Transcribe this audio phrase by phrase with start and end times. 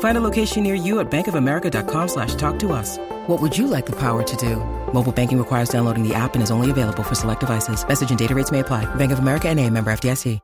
[0.00, 2.98] Find a location near you at bankofamerica.com slash talk to us.
[3.28, 4.56] What would you like the power to do?
[4.92, 7.86] Mobile banking requires downloading the app and is only available for select devices.
[7.86, 8.92] Message and data rates may apply.
[8.96, 10.40] Bank of America and a member FDIC.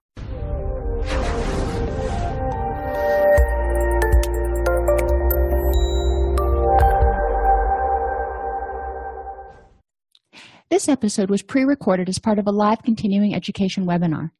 [10.74, 14.32] This episode was pre-recorded as part of a live continuing education webinar.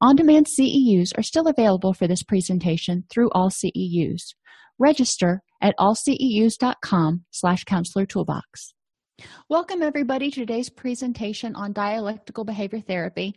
[0.00, 4.34] On-demand CEUs are still available for this presentation through all CEUs.
[4.80, 8.72] Register at allceus.com slash counselor toolbox.
[9.50, 13.36] Welcome, everybody, to today's presentation on dialectical behavior therapy.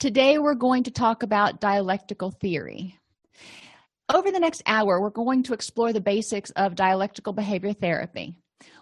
[0.00, 2.98] Today, we're going to talk about dialectical theory.
[4.12, 8.34] Over the next hour, we're going to explore the basics of dialectical behavior therapy.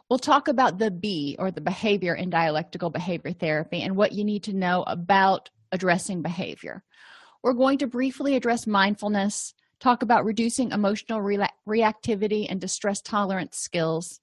[0.09, 4.25] We'll talk about the B or the behavior in dialectical behavior therapy and what you
[4.25, 6.83] need to know about addressing behavior.
[7.43, 13.57] We're going to briefly address mindfulness, talk about reducing emotional re- reactivity and distress tolerance
[13.57, 14.21] skills.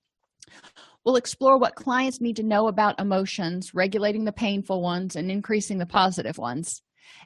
[1.03, 5.77] We'll explore what clients need to know about emotions, regulating the painful ones and increasing
[5.77, 6.81] the positive ones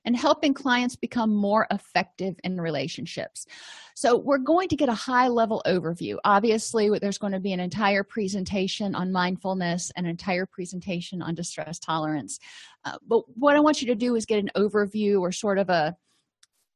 [0.05, 3.45] and helping clients become more effective in relationships.
[3.95, 6.17] So, we're going to get a high level overview.
[6.23, 11.79] Obviously, there's going to be an entire presentation on mindfulness, an entire presentation on distress
[11.79, 12.39] tolerance.
[12.85, 15.69] Uh, but what I want you to do is get an overview or sort of
[15.69, 15.95] a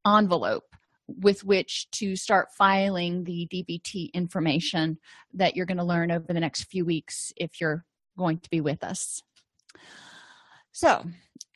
[0.06, 0.73] envelope
[1.06, 4.98] with which to start filing the DBT information
[5.34, 7.84] that you're going to learn over the next few weeks if you're
[8.16, 9.22] going to be with us.
[10.72, 11.04] So,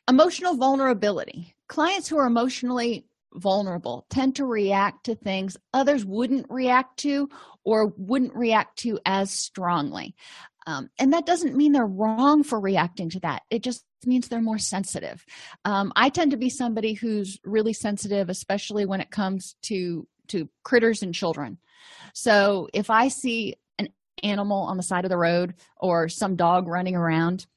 [0.09, 1.53] Emotional vulnerability.
[1.67, 3.05] Clients who are emotionally
[3.35, 7.29] vulnerable tend to react to things others wouldn't react to
[7.63, 10.15] or wouldn't react to as strongly.
[10.67, 13.43] Um, and that doesn't mean they're wrong for reacting to that.
[13.49, 15.25] It just means they're more sensitive.
[15.65, 20.47] Um, I tend to be somebody who's really sensitive, especially when it comes to to
[20.63, 21.57] critters and children.
[22.13, 23.89] So if I see an
[24.21, 27.47] animal on the side of the road or some dog running around,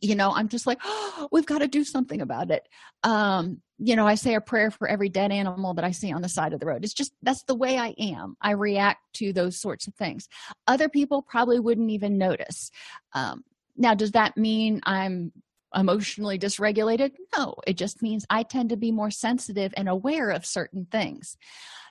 [0.00, 2.68] you know i'm just like oh, we've got to do something about it.
[3.02, 6.22] Um you know i say a prayer for every dead animal that i see on
[6.22, 6.84] the side of the road.
[6.84, 8.36] It's just that's the way i am.
[8.40, 10.28] I react to those sorts of things.
[10.66, 12.70] Other people probably wouldn't even notice.
[13.12, 13.44] Um,
[13.76, 15.32] now does that mean i'm
[15.74, 17.12] emotionally dysregulated?
[17.36, 21.36] No it just means i tend to be more sensitive and aware of certain things.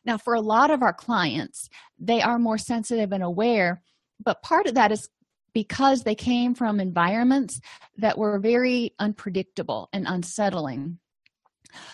[0.05, 3.83] Now for a lot of our clients they are more sensitive and aware
[4.23, 5.09] but part of that is
[5.53, 7.61] because they came from environments
[7.97, 10.99] that were very unpredictable and unsettling.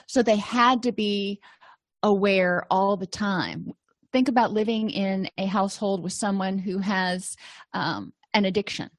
[0.08, 1.42] So they had to be
[2.04, 3.74] aware all the time.
[4.12, 7.36] Think about living in a household with someone who has
[7.74, 8.90] um, an addiction.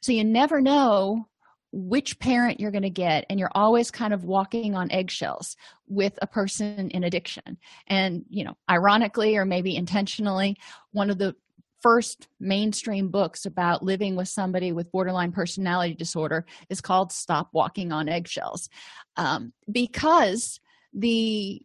[0.00, 1.26] So you never know
[1.72, 5.56] which parent you're going to get and you're always kind of walking on eggshells
[5.88, 10.56] with a person in addiction and you know ironically or maybe intentionally
[10.92, 11.34] one of the
[11.80, 17.92] first mainstream books about living with somebody with borderline personality disorder is called Stop Walking
[17.92, 18.68] on Eggshells.
[19.16, 20.60] Um, because
[20.92, 21.62] the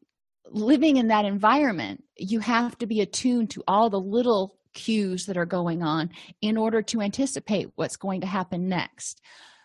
[0.49, 5.37] living in that environment, you have to be attuned to all the little cues that
[5.37, 6.09] are going on
[6.41, 9.21] in order to anticipate what's going to happen next.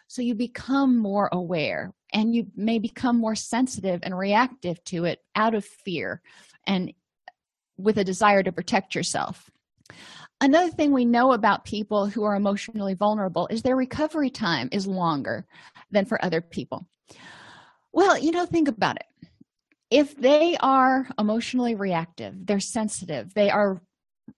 [0.09, 5.21] So you become more aware and you may become more sensitive and reactive to it
[5.35, 6.23] out of fear
[6.67, 6.93] and
[7.77, 9.51] with a desire to protect yourself.
[10.41, 14.87] Another thing we know about people who are emotionally vulnerable is their recovery time is
[14.87, 15.47] longer
[15.91, 16.87] than for other people.
[17.93, 19.07] Well, you know, think about it.
[19.91, 23.81] If they are emotionally reactive, they're sensitive, they are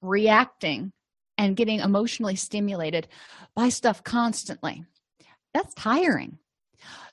[0.01, 0.93] reacting
[1.37, 3.09] and getting emotionally stimulated
[3.57, 4.85] by stuff constantly,
[5.55, 6.39] that's tiring.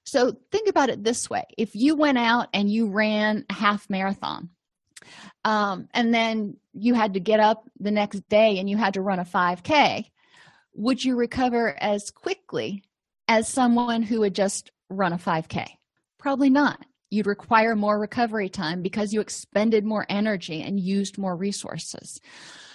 [0.04, 3.90] So think about it this way if you went out and you ran a half
[3.90, 4.50] marathon,
[5.44, 9.02] um, and then you had to get up the next day and you had to
[9.02, 10.06] run a 5k
[10.74, 12.84] would you recover as quickly
[13.28, 15.68] as someone who had just run a 5k
[16.26, 16.84] probably not.
[17.12, 22.20] You'd require more recovery time because you expended more energy and used more resources.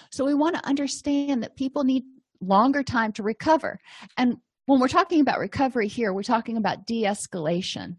[0.09, 2.05] So we want to understand that people need
[2.39, 3.77] longer time to recover.
[4.15, 4.37] And
[4.67, 7.97] when we're talking about recovery here we're talking about de-escalation.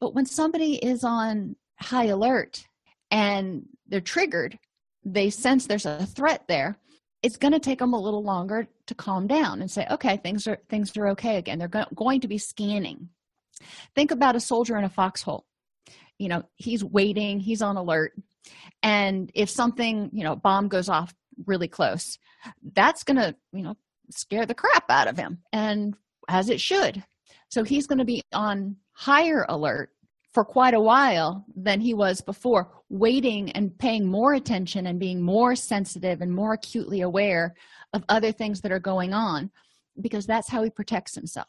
[0.00, 2.66] But when somebody is on high alert
[3.10, 4.58] and they're triggered
[5.04, 6.78] they sense there's a threat there
[7.22, 10.46] it's going to take them a little longer to calm down and say okay things
[10.46, 11.58] are things are okay again.
[11.58, 13.08] They're go- going to be scanning.
[13.94, 15.44] Think about a soldier in a foxhole.
[16.18, 18.12] You know he's waiting he's on alert
[18.82, 21.14] and if something you know bomb goes off
[21.46, 22.18] really close
[22.72, 23.76] that's going to you know
[24.10, 25.94] scare the crap out of him and
[26.28, 27.04] as it should.
[27.50, 29.90] So he's going to be on higher alert
[30.38, 35.20] for quite a while than he was before, waiting and paying more attention and being
[35.20, 37.56] more sensitive and more acutely aware
[37.92, 39.50] of other things that are going on
[40.00, 41.48] because that's how he protects himself.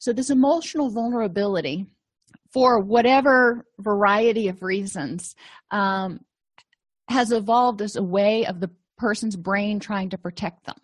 [0.00, 1.86] So, this emotional vulnerability,
[2.52, 5.36] for whatever variety of reasons,
[5.70, 6.24] um,
[7.08, 10.80] has evolved as a way of the person's brain trying to protect them.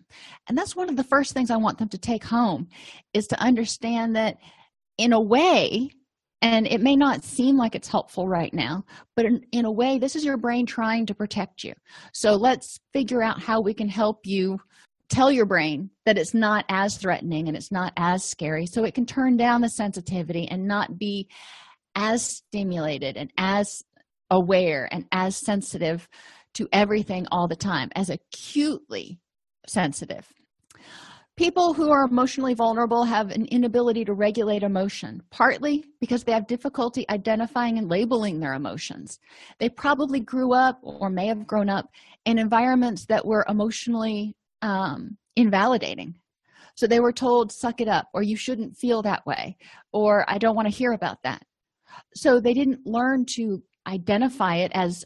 [0.47, 2.69] And that's one of the first things I want them to take home
[3.13, 4.37] is to understand that
[4.97, 5.91] in a way,
[6.41, 8.83] and it may not seem like it's helpful right now
[9.15, 11.73] but in, in, a way this is your brain trying to protect you.
[12.13, 14.59] So let's figure out how we can help you
[15.09, 18.93] tell your brain that it's not as threatening and it's not as scary so it
[18.93, 21.27] can turn down the sensitivity and not be
[21.95, 23.83] as stimulated and as
[24.29, 26.07] aware and as sensitive
[26.53, 29.19] to everything all the time as acutely
[29.67, 30.31] sensitive
[31.39, 36.47] People who are emotionally vulnerable have an inability to regulate emotion, partly because they have
[36.47, 39.19] difficulty identifying and labeling their emotions.
[39.57, 41.85] They probably grew up or may have grown up
[42.25, 46.15] in environments that were emotionally um, invalidating.
[46.75, 49.55] So they were told, suck it up, or you shouldn't feel that way,
[49.93, 51.41] or I don't want to hear about that.
[52.15, 55.05] So they didn't learn to identify it as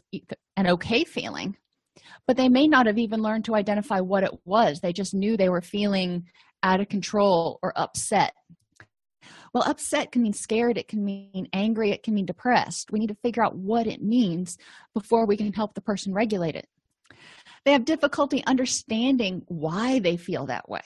[0.56, 1.56] an okay feeling
[2.26, 4.80] but they may not have even learned to identify what it was.
[4.80, 6.26] They just knew they were feeling
[6.62, 8.34] out of control or upset.
[9.52, 12.90] Well, upset can mean scared, it can mean angry, it can mean depressed.
[12.90, 14.58] We need to figure out what it means
[14.94, 16.66] before we can help the person regulate it.
[17.64, 20.82] They have difficulty understanding why they feel that way.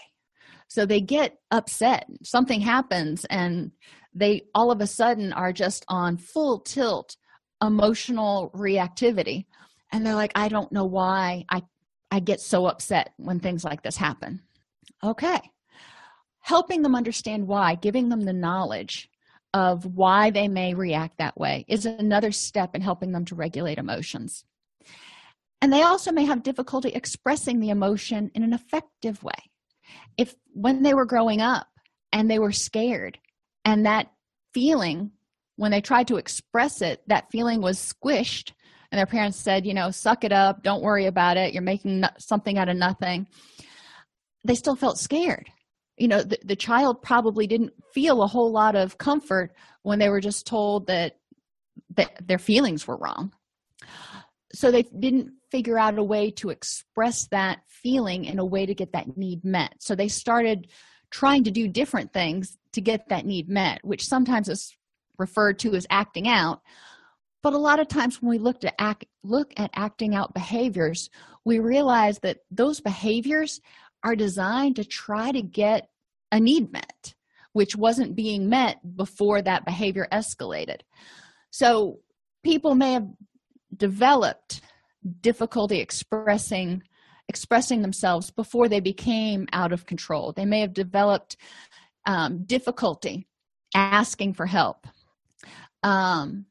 [0.69, 3.73] So they get upset, something happens, and
[4.15, 7.17] they all of a sudden are just on full tilt
[7.63, 9.47] emotional reactivity
[9.93, 11.63] and they're like i don't know why i
[12.11, 14.43] i get so upset when things like this happen.
[15.03, 15.41] Okay.
[16.41, 19.09] Helping them understand why giving them the knowledge
[19.55, 23.79] of why they may react that way is another step in helping them to regulate
[23.79, 24.45] emotions.
[25.61, 29.51] And they also may have difficulty expressing the emotion in an effective way.
[30.17, 31.67] If when they were growing up
[32.13, 33.19] and they were scared
[33.65, 34.13] and that
[34.53, 35.13] feeling
[35.57, 38.53] when they tried to express it that feeling was squished
[38.91, 40.63] and their parents said you know suck it up.
[40.63, 41.53] Don't worry about it.
[41.53, 43.27] You're making something out of nothing.
[44.45, 45.51] They still felt scared.
[45.97, 49.53] You know the, the child probably didn't feel a whole lot of comfort
[49.83, 51.17] when they were just told that,
[51.97, 53.33] that their feelings were wrong.
[54.53, 58.75] So they didn't figure out a way to express that feeling in a way to
[58.75, 59.75] get that need met.
[59.79, 60.69] So they started
[61.11, 64.77] trying to do different things to get that need met which sometimes is
[65.19, 66.61] referred to as acting out
[67.43, 71.11] but a lot of times when we look to act look at acting out behaviors
[71.45, 73.61] we realize that those behaviors
[74.05, 75.89] are designed to try to get
[76.31, 77.15] a need met
[77.59, 80.81] which wasn't being met before that behavior escalated.
[81.51, 81.99] So
[82.45, 83.09] people may have
[83.77, 84.61] developed
[85.21, 86.83] difficulty expressing
[87.29, 90.33] expressing themselves before they became out of control.
[90.33, 91.37] They may have developed
[92.07, 93.27] um, difficulty
[93.75, 94.87] asking for help.
[95.83, 96.47] Um,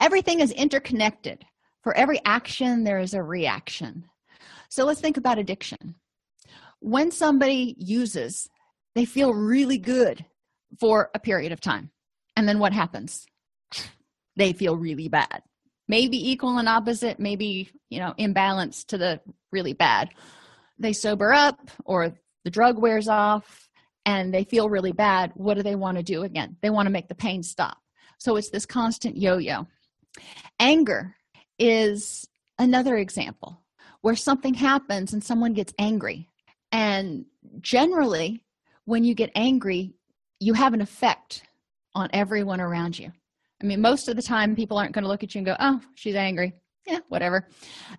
[0.00, 1.44] Everything is interconnected.
[1.82, 4.04] For every action, there is a reaction.
[4.68, 5.96] So let's think about addiction.
[6.80, 8.48] When somebody uses,
[8.94, 10.24] they feel really good
[10.80, 11.90] for a period of time.
[12.36, 13.26] And then what happens?
[14.36, 15.42] They feel really bad.
[15.88, 20.10] Maybe equal and opposite, maybe, you know, imbalance to the really bad.
[20.78, 23.68] They sober up or the drug wears off
[24.06, 25.32] and they feel really bad.
[25.34, 26.56] What do they want to do again?
[26.62, 27.76] They want to make the pain stop.
[28.22, 29.66] So it's this constant yo yo.
[30.60, 31.16] Anger
[31.58, 32.24] is
[32.56, 33.60] another example
[34.02, 36.28] where something happens and someone gets angry.
[36.70, 37.24] And
[37.60, 38.44] generally,
[38.84, 39.94] when you get angry,
[40.38, 41.42] you have an effect
[41.96, 43.10] on everyone around you.
[43.60, 45.56] I mean, most of the time, people aren't going to look at you and go,
[45.58, 46.52] oh, she's angry.
[46.86, 47.48] Yeah, whatever.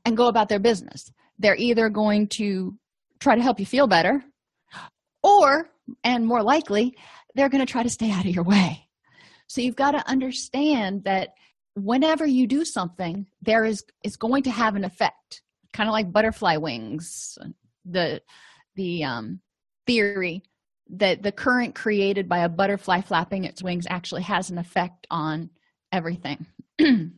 [0.05, 1.11] And go about their business.
[1.37, 2.77] They're either going to
[3.19, 4.23] try to help you feel better,
[5.21, 5.69] or,
[6.05, 6.95] and more likely,
[7.35, 8.82] they're going to try to stay out of your way.
[9.53, 11.35] So you've got to understand that
[11.75, 15.43] whenever you do something, there is is going to have an effect,
[15.73, 17.37] kind of like butterfly wings.
[17.85, 18.23] The
[18.73, 19.41] the um,
[19.85, 20.41] theory
[20.89, 25.51] that the current created by a butterfly flapping its wings actually has an effect on
[25.91, 26.47] everything.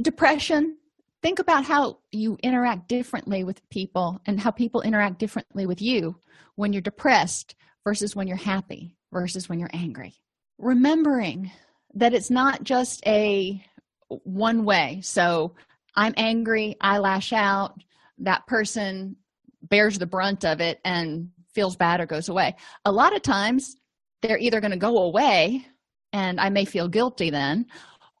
[0.00, 0.76] Depression,
[1.22, 6.20] think about how you interact differently with people and how people interact differently with you
[6.54, 10.21] when you're depressed versus when you're happy versus when you're angry.
[10.62, 11.50] Remembering
[11.94, 13.62] that it's not just a
[14.08, 15.00] one way.
[15.02, 15.56] So
[15.96, 17.82] I'm angry, I lash out,
[18.18, 19.16] that person
[19.62, 22.54] bears the brunt of it and feels bad or goes away.
[22.84, 23.76] A lot of times
[24.22, 25.66] they're either going to go away
[26.12, 27.66] and I may feel guilty then,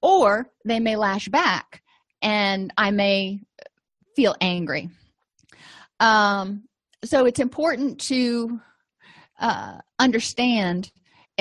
[0.02, 1.82] or they may lash back
[2.22, 3.40] and I may
[4.16, 4.90] feel angry.
[6.00, 6.64] Um,
[7.04, 8.60] so it's important to
[9.38, 10.90] uh, understand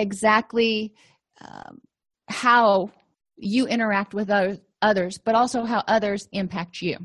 [0.01, 0.93] exactly
[1.39, 1.79] um,
[2.27, 2.91] how
[3.37, 4.29] you interact with
[4.81, 6.97] others, but also how others impact you.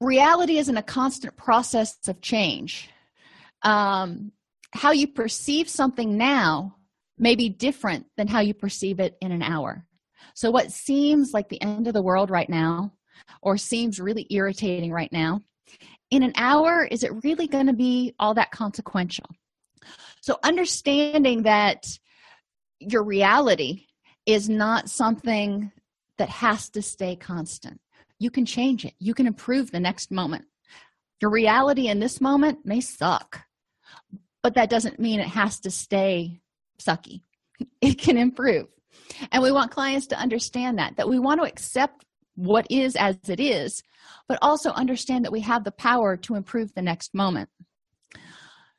[0.00, 2.90] Reality isn't a constant process of change.
[3.62, 4.32] Um,
[4.72, 6.76] how you perceive something now
[7.18, 9.86] may be different than how you perceive it in an hour.
[10.34, 12.92] So, what seems like the end of the world right now,
[13.40, 15.40] or seems really irritating right now,
[16.10, 19.26] in an hour, is it really going to be all that consequential?
[20.26, 21.86] So, understanding that
[22.80, 23.84] your reality
[24.26, 25.70] is not something
[26.18, 27.80] that has to stay constant.
[28.18, 30.46] You can change it, you can improve the next moment.
[31.22, 33.42] Your reality in this moment may suck,
[34.42, 36.40] but that doesn't mean it has to stay
[36.80, 37.22] sucky.
[37.80, 38.66] It can improve.
[39.30, 42.04] And we want clients to understand that, that we want to accept
[42.34, 43.80] what is as it is,
[44.26, 47.48] but also understand that we have the power to improve the next moment.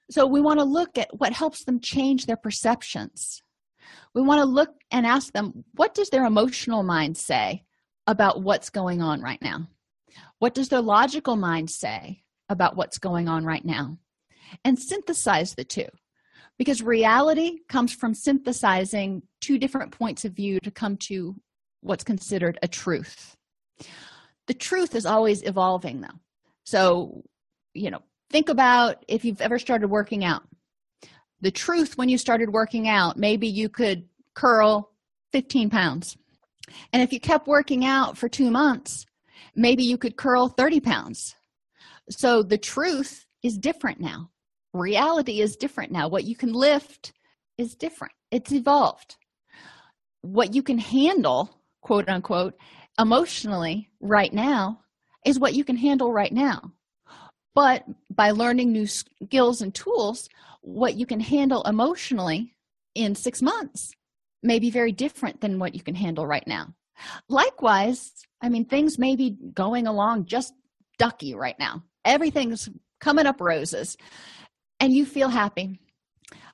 [0.09, 3.41] So we want to look at what helps them change their perceptions.
[4.13, 7.63] We want to look and ask them, what does their emotional mind say
[8.05, 9.67] about what's going on right now?
[10.39, 13.97] What does their logical mind say about what's going on right now?
[14.63, 15.87] And synthesize the two
[16.57, 21.35] because reality comes from synthesizing two different points of view to come to
[21.81, 23.35] what's considered a truth.
[24.47, 26.19] The truth is always evolving, though.
[26.65, 27.23] So,
[27.73, 30.43] you know, think about if you've ever started working out.
[31.41, 34.91] The truth when you started working out, maybe you could curl
[35.34, 36.17] 15 pounds.
[36.91, 39.05] And if you kept working out for two months,
[39.55, 41.36] maybe you could curl 30 pounds.
[42.10, 44.29] So the truth is different now
[44.77, 46.07] reality is different now.
[46.07, 47.13] What you can lift
[47.57, 49.15] is different, it's evolved.
[50.22, 52.55] What you can handle, quote unquote,
[53.00, 54.81] emotionally right now
[55.25, 56.72] is what you can handle right now.
[57.57, 60.29] But by learning new skills and tools,
[60.61, 62.55] what you can handle emotionally
[62.93, 63.95] in six months
[64.43, 66.75] may be very different than what you can handle right now.
[67.29, 68.11] Likewise,
[68.43, 70.53] I mean, things may be going along just
[70.99, 71.81] ducky right now.
[72.05, 73.97] Everything's coming up roses
[74.79, 75.79] and you feel happy.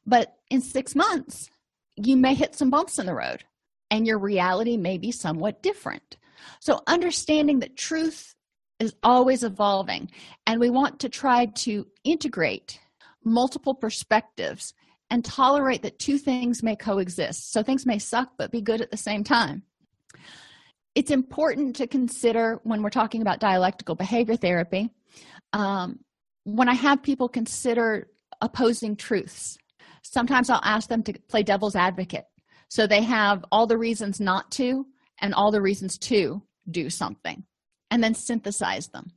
[0.05, 1.49] But in six months,
[1.97, 3.43] you may hit some bumps in the road
[3.91, 6.15] and your reality may be somewhat different.
[6.61, 8.35] So, understanding that truth
[8.83, 10.09] is always evolving,
[10.45, 12.79] and we want to try to integrate
[13.23, 14.73] multiple perspectives
[15.09, 17.51] and tolerate that two things may coexist.
[17.51, 19.63] So, things may suck but be good at the same time.
[20.95, 24.91] It's important to consider when we're talking about dialectical behavior therapy.
[25.53, 25.99] Um,
[26.43, 28.09] when I have people consider
[28.43, 29.57] opposing truths.
[30.03, 32.25] Sometimes I'll ask them to play devil's advocate.
[32.67, 34.85] So they have all the reasons not to
[35.21, 37.43] and all the reasons to do something,
[37.93, 39.11] and then synthesize them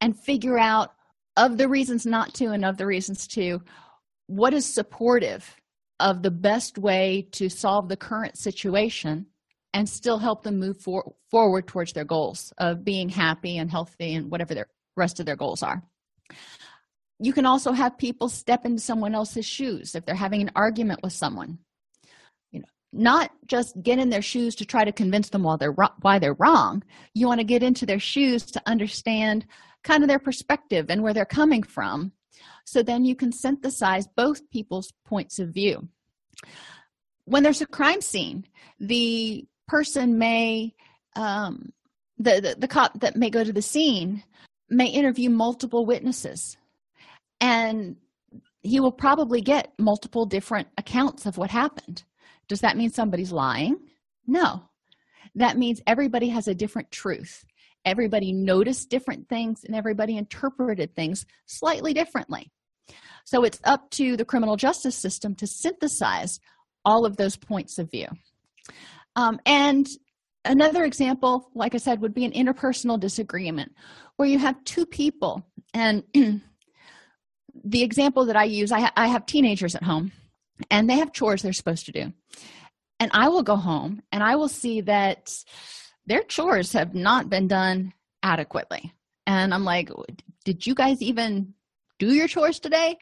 [0.00, 0.94] and figure out
[1.36, 3.60] of the reasons not to and of the reasons to
[4.26, 5.54] what is supportive
[6.00, 9.26] of the best way to solve the current situation
[9.74, 14.14] and still help them move for, forward towards their goals of being happy and healthy
[14.14, 14.64] and whatever the
[14.96, 15.82] rest of their goals are.
[17.18, 21.00] You can also have people step into someone else's shoes if they're having an argument
[21.02, 21.58] with someone
[22.92, 26.34] not just get in their shoes to try to convince them why they're why they're
[26.34, 26.82] wrong.
[27.14, 29.46] You want to get into their shoes to understand
[29.84, 32.12] kind of their perspective and where they're coming from.
[32.64, 35.88] So then you can synthesize both people's points of view.
[37.24, 38.44] When there's a crime scene
[38.80, 40.74] the person may
[41.16, 41.72] um,
[42.18, 44.22] the, the the cop that may go to the scene
[44.68, 46.56] may interview multiple witnesses.
[47.40, 47.96] And
[48.62, 52.04] he will probably get multiple different accounts of what happened.
[52.50, 53.78] Does that mean somebody's lying?
[54.26, 54.64] No.
[55.36, 57.44] That means everybody has a different truth.
[57.84, 62.50] Everybody noticed different things and everybody interpreted things slightly differently.
[63.24, 66.40] So it's up to the criminal justice system to synthesize
[66.84, 68.08] all of those points of view.
[69.14, 69.86] Um, and
[70.44, 73.76] another example, like I said, would be an interpersonal disagreement
[74.16, 75.46] where you have two people.
[75.72, 76.02] And
[77.64, 80.10] the example that I use, I, ha- I have teenagers at home
[80.70, 82.12] and they have chores they're supposed to do.
[82.98, 85.32] And I will go home and I will see that
[86.06, 88.92] their chores have not been done adequately.
[89.26, 89.90] And I'm like,
[90.44, 91.54] did you guys even
[91.98, 92.96] do your chores today?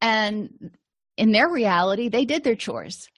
[0.00, 0.72] And
[1.16, 3.08] in their reality, they did their chores.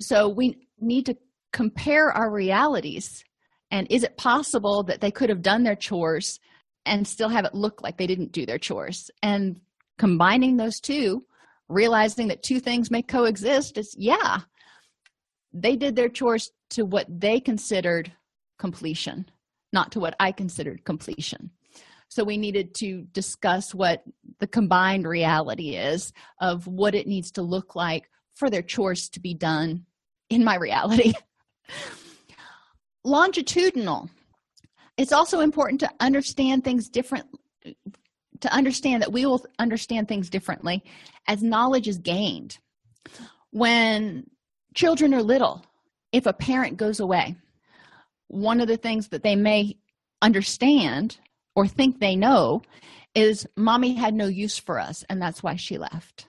[0.00, 1.16] So we need to
[1.52, 3.24] compare our realities.
[3.70, 6.40] And is it possible that they could have done their chores
[6.84, 9.10] and still have it look like they didn't do their chores?
[9.22, 9.60] And
[9.98, 11.24] combining those two,
[11.72, 14.40] realizing that two things may coexist, is yeah,
[15.52, 18.12] they did their chores to what they considered
[18.58, 19.30] completion,
[19.72, 21.50] not to what I considered completion.
[22.08, 24.02] So we needed to discuss what
[24.38, 29.20] the combined reality is of what it needs to look like for their chores to
[29.20, 29.86] be done
[30.28, 31.14] in my reality.
[33.04, 34.10] Longitudinal.
[34.98, 37.26] It's also important to understand things different
[38.42, 40.84] to understand that we will understand things differently
[41.26, 42.58] as knowledge is gained.
[43.50, 44.28] When
[44.74, 45.64] children are little,
[46.12, 47.36] if a parent goes away,
[48.28, 49.76] one of the things that they may
[50.20, 51.18] understand
[51.54, 52.62] or think they know
[53.14, 56.26] is mommy had no use for us and that's why she left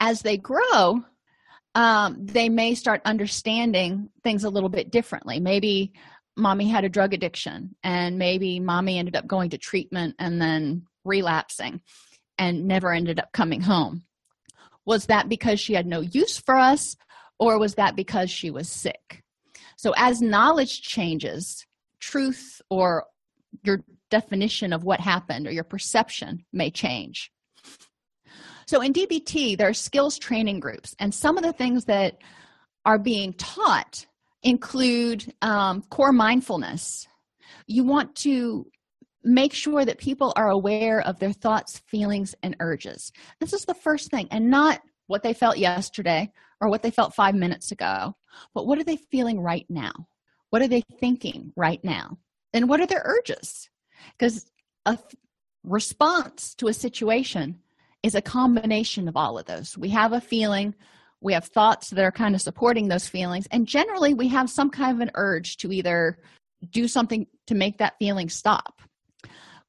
[0.00, 1.04] as they grow
[1.76, 5.92] um, they may start understanding things a little bit differently maybe
[6.36, 10.84] mommy had a drug addiction and maybe mommy ended up going to treatment and then
[11.04, 11.80] relapsing
[12.38, 14.02] and never ended up coming home
[14.86, 16.96] was that because she had no use for us
[17.38, 19.22] or was that because she was sick
[19.76, 21.66] so as knowledge changes
[22.00, 23.04] truth or
[23.62, 27.30] your definition of what happened or your perception may change.
[28.66, 32.18] So in DBT, there are skills training groups, and some of the things that
[32.84, 34.06] are being taught
[34.42, 37.06] include um, core mindfulness.
[37.66, 38.66] You want to
[39.24, 43.12] make sure that people are aware of their thoughts, feelings, and urges.
[43.40, 47.14] This is the first thing, and not what they felt yesterday or what they felt
[47.14, 48.16] five minutes ago,
[48.54, 49.92] but what are they feeling right now?
[50.50, 52.18] What are they thinking right now?
[52.52, 53.68] And what are their urges?
[54.16, 54.50] because
[54.86, 54.98] a
[55.62, 57.58] response to a situation
[58.02, 60.74] is a combination of all of those we have a feeling
[61.20, 64.68] we have thoughts that are kind of supporting those feelings and generally we have some
[64.68, 66.18] kind of an urge to either
[66.70, 68.82] do something to make that feeling stop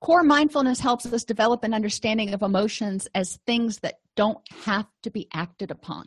[0.06, 5.10] core mindfulness helps us develop an understanding of emotions as things that don't have to
[5.10, 6.06] be acted upon.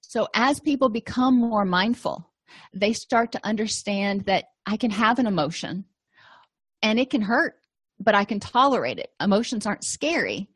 [0.00, 2.30] So as people become more mindful
[2.72, 5.84] they start to understand that i can have an emotion
[6.82, 7.54] and it can hurt
[8.00, 9.10] but i can tolerate it.
[9.20, 10.48] Emotions aren't scary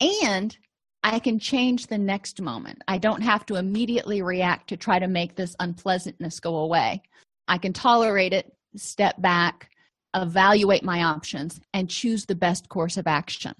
[0.00, 0.58] and
[1.02, 2.82] i can change the next moment.
[2.86, 7.00] I don't have to immediately react to try to make this unpleasantness go away.
[7.48, 9.70] I can tolerate it step back
[10.14, 13.54] evaluate my options and choose the best course of action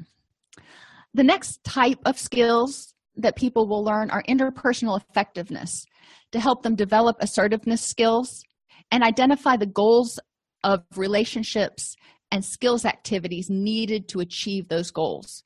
[1.17, 5.87] the next type of skills that people will learn are interpersonal effectiveness
[6.31, 8.43] to help them develop assertiveness skills
[8.91, 10.21] and identify the goals
[10.63, 11.97] of relationships
[12.31, 15.43] and skills activities needed to achieve those goals.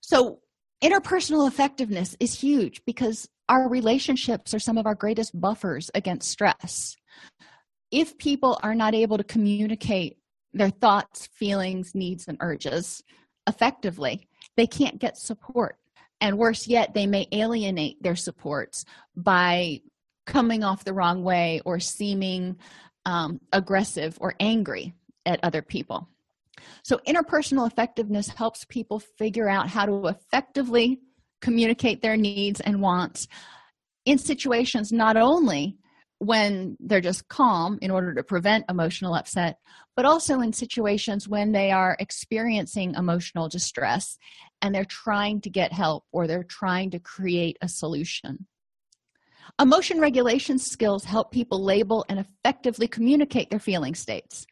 [0.00, 0.38] So,
[0.84, 6.96] interpersonal effectiveness is huge because our relationships are some of our greatest buffers against stress.
[7.96, 10.18] If people are not able to communicate
[10.52, 13.02] their thoughts, feelings, needs, and urges
[13.48, 14.28] effectively,
[14.58, 15.78] they can't get support.
[16.20, 18.84] And worse yet, they may alienate their supports
[19.16, 19.80] by
[20.26, 22.58] coming off the wrong way or seeming
[23.06, 24.92] um, aggressive or angry
[25.24, 26.06] at other people.
[26.82, 31.00] So, interpersonal effectiveness helps people figure out how to effectively
[31.40, 33.26] communicate their needs and wants
[34.04, 35.78] in situations not only
[36.18, 39.58] when they're just calm in order to prevent emotional upset,
[39.94, 44.16] but also in situations when they are experiencing emotional distress
[44.62, 48.46] and they're trying to get help or they're trying to create a solution.
[49.60, 54.46] Emotion regulation skills help people label and effectively communicate their feeling states.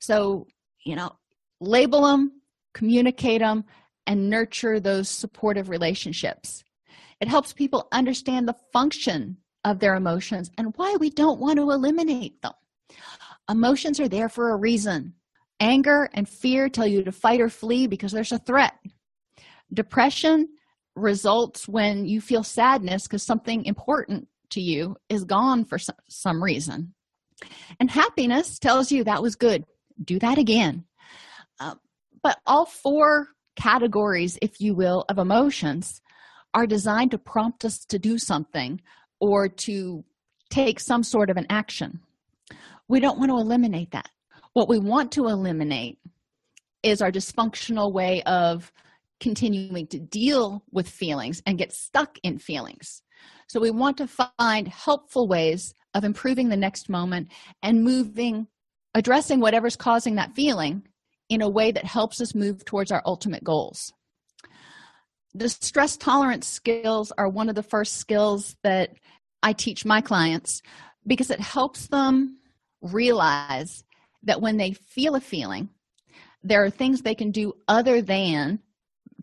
[0.00, 0.46] So,
[0.84, 1.12] you know,
[1.60, 2.40] label them,
[2.72, 3.64] communicate them,
[4.06, 6.64] and nurture those supportive relationships.
[7.20, 11.70] It helps people understand the function of their emotions and why we don't want to
[11.70, 12.52] eliminate them.
[13.48, 15.14] Emotions are there for a reason.
[15.58, 18.74] Anger and fear tell you to fight or flee because there's a threat.
[19.72, 20.48] Depression
[20.96, 26.94] results when you feel sadness because something important to you is gone for some, reason.
[27.78, 29.64] And happiness tells you that was good.
[30.02, 30.84] Do that again.
[31.58, 31.74] Uh,
[32.22, 36.00] but all four categories, if you will, of emotions
[36.52, 38.80] are designed to prompt us to do something
[39.20, 40.04] or to
[40.50, 42.00] take some sort of an action.
[42.88, 44.08] We don't want to eliminate that.
[44.52, 45.98] What we want to eliminate
[46.82, 48.72] is our dysfunctional way of
[49.20, 53.02] continuing to deal with feelings and get stuck in feelings.
[53.48, 57.28] So, we want to find helpful ways of improving the next moment
[57.62, 58.46] and moving,
[58.94, 60.82] addressing whatever's causing that feeling
[61.28, 63.92] in a way that helps us move towards our ultimate goals.
[65.36, 68.94] Distress tolerance skills are one of the first skills that
[69.42, 70.62] I teach my clients
[71.06, 72.38] because it helps them
[72.82, 73.84] realize
[74.24, 75.70] that when they feel a feeling,
[76.42, 78.60] there are things they can do other than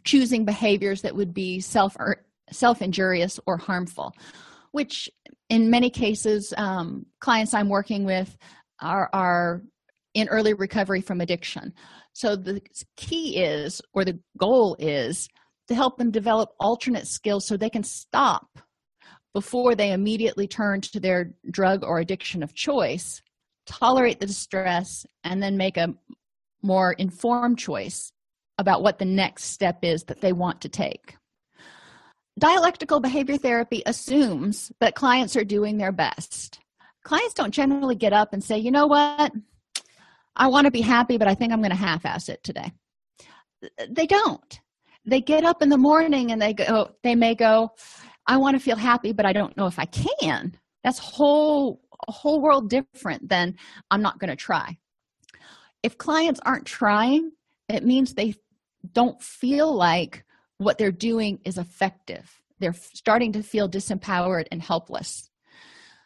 [0.03, 4.13] choosing behaviors that would be self er, self injurious or harmful
[4.71, 5.09] which
[5.49, 8.37] in many cases um, clients i'm working with
[8.79, 9.61] are are
[10.17, 11.73] in early recovery from addiction.
[12.13, 12.59] So the
[12.95, 15.29] key is or the goal is
[15.67, 18.59] to help them develop alternate skills so they can stop
[19.33, 23.21] before they immediately turn to their drug or addiction of choice
[23.67, 25.93] tolerate the distress and then make a
[26.63, 28.11] more informed choice
[28.57, 31.15] about what the next step is that they want to take.
[32.39, 36.59] Dialectical behavior therapy assumes that clients are doing their best.
[37.03, 39.31] Clients don't generally get up and say, you know what,
[40.35, 42.71] I want to be happy, but I think I'm going to half ass it today.
[43.89, 44.59] They don't.
[45.07, 47.71] They get up in the morning and they go, they may go,
[48.27, 50.53] I want to feel happy, but I don't know if I can.
[50.83, 53.55] That's whole a whole world different than
[53.89, 54.77] I'm not going to try.
[55.81, 57.31] If clients aren't trying,
[57.69, 58.35] it means they
[58.93, 60.25] don't feel like
[60.57, 62.41] what they're doing is effective.
[62.59, 65.29] They're starting to feel disempowered and helpless.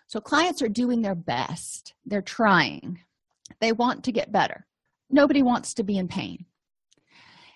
[0.07, 2.99] So, clients are doing their best, they're trying,
[3.61, 4.65] they want to get better.
[5.09, 6.45] Nobody wants to be in pain.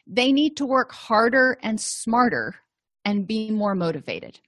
[0.08, 2.56] They need to work harder and smarter
[3.04, 4.40] and be more motivated.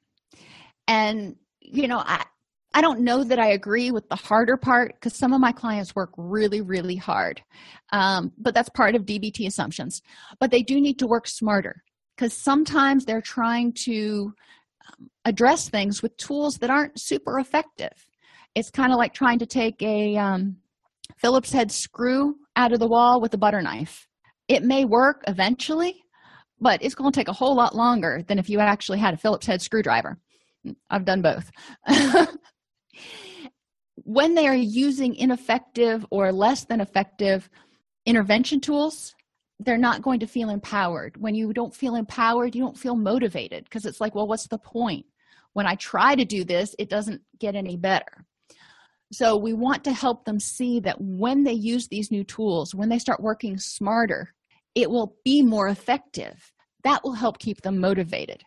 [0.87, 2.25] And, you know, I,
[2.73, 5.95] I don't know that I agree with the harder part because some of my clients
[5.95, 7.41] work really, really hard.
[7.91, 10.01] Um, but that's part of DBT assumptions.
[10.39, 11.83] But they do need to work smarter
[12.15, 14.33] because sometimes they're trying to
[14.87, 17.93] um, address things with tools that aren't super effective.
[18.55, 20.57] It's kind of like trying to take a um,
[21.17, 24.06] Phillips head screw out of the wall with a butter knife.
[24.47, 26.01] It may work eventually,
[26.59, 29.17] but it's going to take a whole lot longer than if you actually had a
[29.17, 30.17] Phillips head screwdriver.
[30.89, 31.51] I've done both.
[33.95, 37.49] when they are using ineffective or less than effective
[38.05, 39.13] intervention tools,
[39.59, 41.17] they're not going to feel empowered.
[41.17, 44.59] When you don't feel empowered, you don't feel motivated because it's like, well, what's the
[44.59, 45.05] point?
[45.53, 48.25] When I try to do this, it doesn't get any better.
[49.11, 52.89] So, we want to help them see that when they use these new tools, when
[52.89, 54.33] they start working smarter,
[54.77, 56.53] it will be more effective.
[56.83, 58.43] That will help keep them motivated.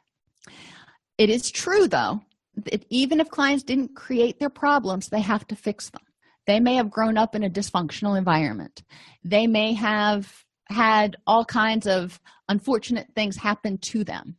[1.19, 2.21] It is true, though,
[2.55, 6.03] that even if clients didn't create their problems, they have to fix them.
[6.47, 8.85] They may have grown up in a dysfunctional environment.
[9.25, 10.33] They may have
[10.69, 14.37] had all kinds of unfortunate things happen to them.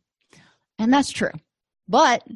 [0.78, 1.32] And that's true.
[1.88, 2.26] But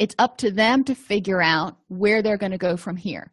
[0.00, 3.32] it's up to them to figure out where they're going to go from here.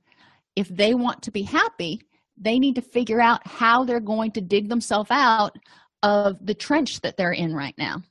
[0.56, 2.00] If they want to be happy,
[2.44, 5.58] they need to figure out how they're going to dig themselves out
[6.02, 8.02] of the trench that they're in right now.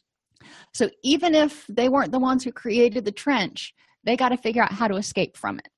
[0.72, 4.62] So even if they weren't the ones who created the trench, they got to figure
[4.62, 5.68] out how to escape from it.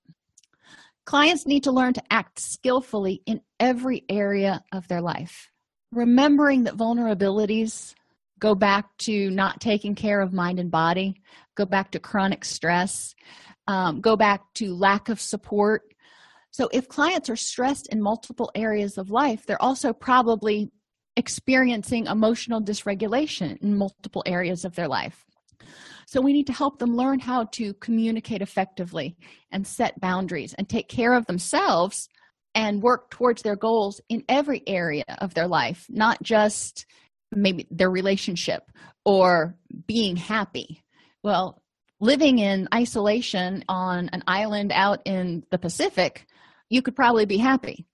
[1.05, 5.51] Clients need to learn to act skillfully in every area of their life,
[5.93, 7.95] remembering that vulnerabilities
[8.39, 11.21] go back to not taking care of mind and body,
[11.57, 13.15] go back to chronic stress,
[13.67, 15.83] um, go back to lack of support.
[16.55, 20.71] So, if clients are stressed in multiple areas of life, they're also probably
[21.17, 25.25] experiencing emotional dysregulation in multiple areas of their life.
[26.07, 29.17] So we need to help them learn how to communicate effectively
[29.51, 32.09] and set boundaries and take care of themselves
[32.55, 36.87] and work towards their goals in every area of their life, not just
[37.33, 38.63] maybe their relationship
[39.05, 39.57] or
[39.89, 40.85] being happy.
[41.25, 41.64] Well,
[42.05, 46.27] living in isolation on an island out in the Pacific,
[46.69, 47.87] you could probably be happy.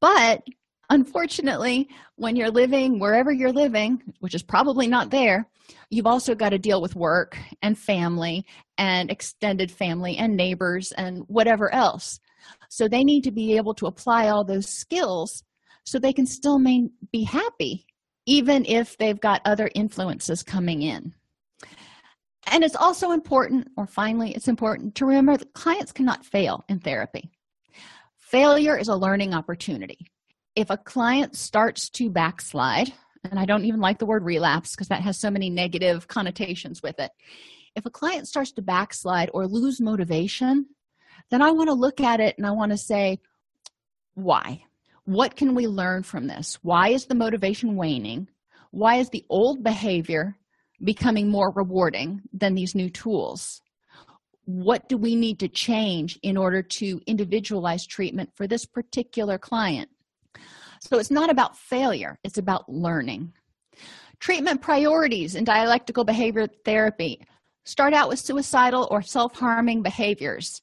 [0.00, 0.44] But
[0.90, 5.48] unfortunately, when you're living wherever you're living, which is probably not there,
[5.90, 8.46] you've also got to deal with work and family
[8.78, 12.20] and extended family and neighbors and whatever else.
[12.68, 15.42] So they need to be able to apply all those skills
[15.84, 17.86] so they can still main, be happy,
[18.24, 21.12] even if they've got other influences coming in.
[22.50, 26.80] And it's also important, or finally, it's important to remember that clients cannot fail in
[26.80, 27.30] therapy.
[28.18, 30.10] Failure is a learning opportunity
[30.54, 32.92] if a client starts to backslide,
[33.24, 36.82] and I don't even like the word relapse because that has so many negative connotations
[36.82, 37.10] with it.
[37.74, 40.66] if a client starts to backslide or lose motivation,
[41.30, 43.18] then I want to look at it and I want to say,
[44.12, 44.62] why?
[45.04, 46.58] What can we learn from this?
[46.60, 48.28] Why is the motivation waning?
[48.72, 50.36] Why is the old behavior
[50.84, 53.60] becoming more rewarding than these new tools?
[54.44, 59.88] What do we need to change in order to individualize treatment for this particular client?
[60.80, 63.32] So it's not about failure, it's about learning.
[64.18, 67.20] Treatment priorities in dialectical behavior therapy
[67.64, 70.60] start out with suicidal or self harming behaviors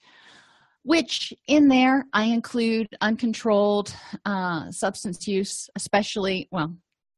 [0.84, 3.94] which in there I include uncontrolled
[4.26, 6.76] uh, substance use, especially, well,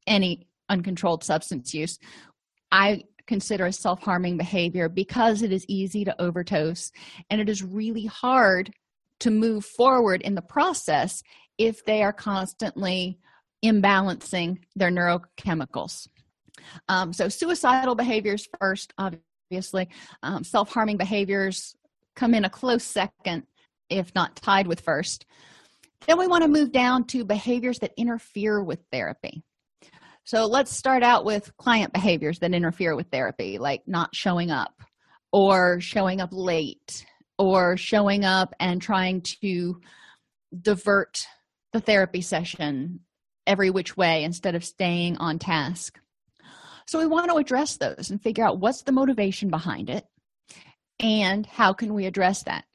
[0.07, 1.97] any uncontrolled substance use.
[2.71, 6.91] I consider a self harming behavior because it is easy to overdose
[7.29, 8.73] and it is really hard
[9.19, 11.21] to move forward in the process
[11.57, 13.19] if they are constantly
[13.63, 16.07] imbalancing their neurochemicals.
[16.89, 19.89] Um, so, suicidal behaviors first, obviously,
[20.23, 21.75] um, self harming behaviors
[22.15, 23.43] come in a close second
[23.91, 25.25] if not tied with first.
[26.07, 29.43] Then we want to move down to behaviors that interfere with therapy.
[30.23, 34.73] So let's start out with client behaviors that interfere with therapy, like not showing up
[35.31, 37.05] or showing up late
[37.38, 39.81] or showing up and trying to
[40.62, 41.25] divert
[41.73, 42.99] the therapy session
[43.47, 45.99] every which way instead of staying on task.
[46.88, 50.05] So we want to address those and figure out what's the motivation behind it
[50.99, 52.65] and how can we address that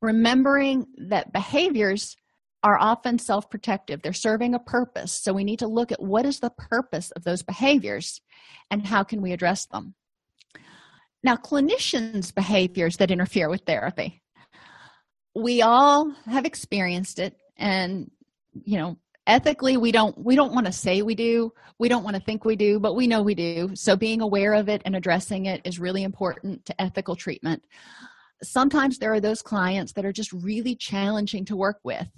[0.00, 2.16] remembering that behaviors
[2.62, 5.12] are often self protective, they're serving a purpose.
[5.12, 8.20] So we need to look at what is the purpose of those behaviors
[8.70, 9.94] and how can we address them.
[11.22, 14.22] Now, clinicians' behaviors that interfere with therapy.
[15.34, 18.10] We all have experienced it, and
[18.64, 18.96] you know,
[19.28, 22.44] ethically we don't we don't want to say we do we don't want to think
[22.44, 25.60] we do but we know we do so being aware of it and addressing it
[25.64, 27.62] is really important to ethical treatment
[28.42, 32.08] sometimes there are those clients that are just really challenging to work with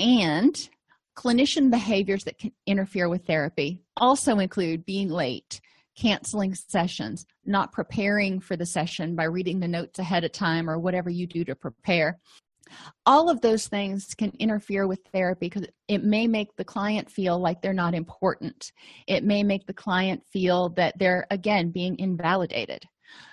[0.00, 0.68] and
[1.16, 5.60] clinician behaviors that can interfere with therapy also include being late
[6.00, 10.78] canceling sessions not preparing for the session by reading the notes ahead of time or
[10.78, 12.18] whatever you do to prepare.
[13.04, 17.38] All of those things can interfere with therapy because it may make the client feel
[17.38, 18.72] like they're not important.
[19.08, 22.84] It may make the client feel that they're again being invalidated.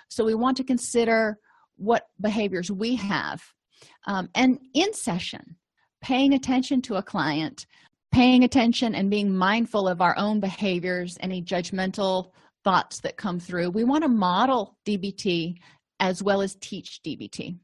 [0.08, 1.38] So we want to consider
[1.76, 3.40] what behaviors we have
[4.06, 5.56] um, and in session
[6.00, 7.66] paying attention to a client
[8.10, 12.30] paying attention and being mindful of our own behaviors any judgmental
[12.64, 13.70] thoughts that come through.
[13.70, 15.58] We want to model dbt
[16.00, 17.56] as well as teach dbt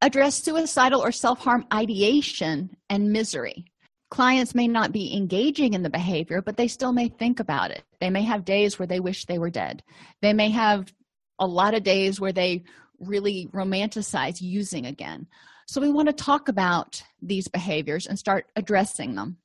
[0.00, 3.64] address suicidal or self-harm ideation and misery.
[4.10, 7.82] Clients may not be engaging in the behavior but they still may think about it.
[8.00, 9.82] They may have days where they wish they were dead.
[10.22, 10.92] They may have
[11.40, 12.64] a lot of days where they
[13.00, 15.26] really romanticize using again.
[15.68, 19.36] So we want to talk about these behaviors and start addressing them.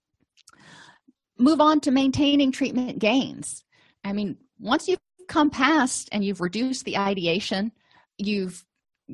[1.38, 3.66] Move on to maintaining treatment gains.
[4.06, 7.74] I mean, once you've come past and you've reduced the ideation,
[8.18, 8.64] you've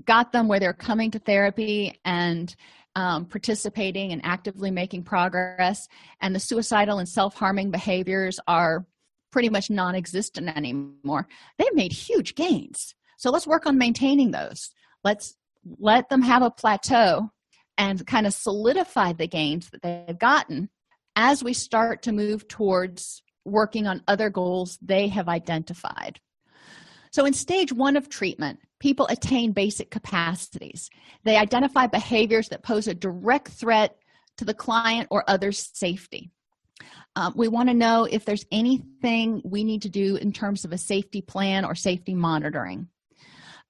[0.06, 2.56] got them where they're coming to therapy and
[2.96, 5.88] um, participating and actively making progress,
[6.22, 8.86] and the suicidal and self harming behaviors are
[9.32, 11.28] pretty much non existent anymore.
[11.58, 12.94] They've made huge gains.
[13.18, 14.72] So let's work on maintaining those.
[15.04, 15.36] Let's
[15.78, 17.30] let them have a plateau
[17.78, 20.70] and kind of solidify the gains that they've gotten
[21.16, 26.20] as we start to move towards working on other goals they have identified.
[27.12, 30.90] So, in stage one of treatment, people attain basic capacities.
[31.24, 33.98] They identify behaviors that pose a direct threat
[34.38, 36.32] to the client or others' safety.
[37.16, 40.72] Um, we want to know if there's anything we need to do in terms of
[40.72, 42.88] a safety plan or safety monitoring.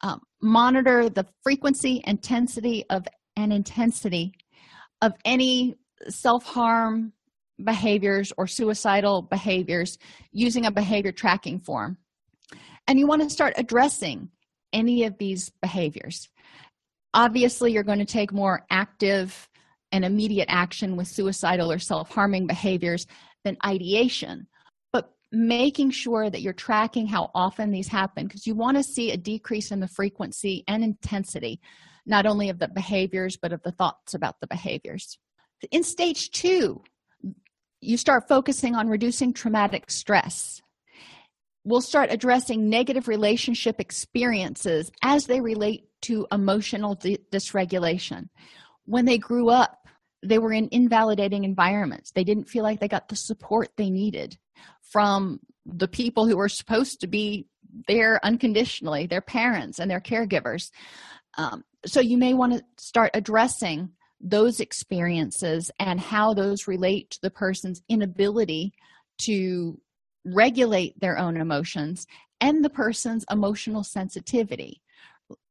[0.02, 4.34] Um, monitor the frequency, intensity of and intensity
[5.02, 5.76] of any
[6.08, 7.14] self-harm
[7.64, 9.98] behaviors or suicidal behaviors
[10.32, 11.98] using a behavior tracking form.
[12.88, 14.30] And you want to start addressing
[14.74, 16.30] any of these behaviors.
[17.14, 19.50] Obviously, you're going to take more active
[19.92, 23.08] and immediate action with suicidal or self harming behaviors
[23.44, 24.48] than ideation
[25.32, 29.18] making sure that you're tracking how often these happen because you want to see a
[29.18, 31.60] decrease in the frequency and intensity
[32.06, 35.18] not only of the behaviors but of the thoughts about the behaviors.
[35.72, 36.84] In stage two
[37.82, 40.62] you start focusing on reducing traumatic stress.
[41.64, 48.30] We'll start addressing negative relationship experiences as they relate to emotional dysregulation.
[48.86, 49.76] When they grew up
[50.22, 52.12] they were in invalidating environments.
[52.12, 54.38] They didn't feel like they got the support they needed
[54.92, 57.46] from the people who are supposed to be
[57.88, 60.72] there unconditionally, their parents and their caregivers.
[61.38, 67.20] Um, so you may want to start addressing those experiences and how those relate to
[67.22, 68.74] the person's inability
[69.20, 69.80] to
[70.26, 72.06] regulate their own emotions
[72.42, 74.82] and the person's emotional sensitivity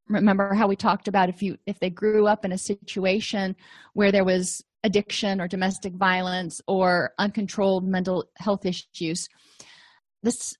[0.09, 3.55] remember how we talked about if you if they grew up in a situation
[3.93, 9.27] where there was addiction or domestic violence or uncontrolled mental health issues
[10.23, 10.55] this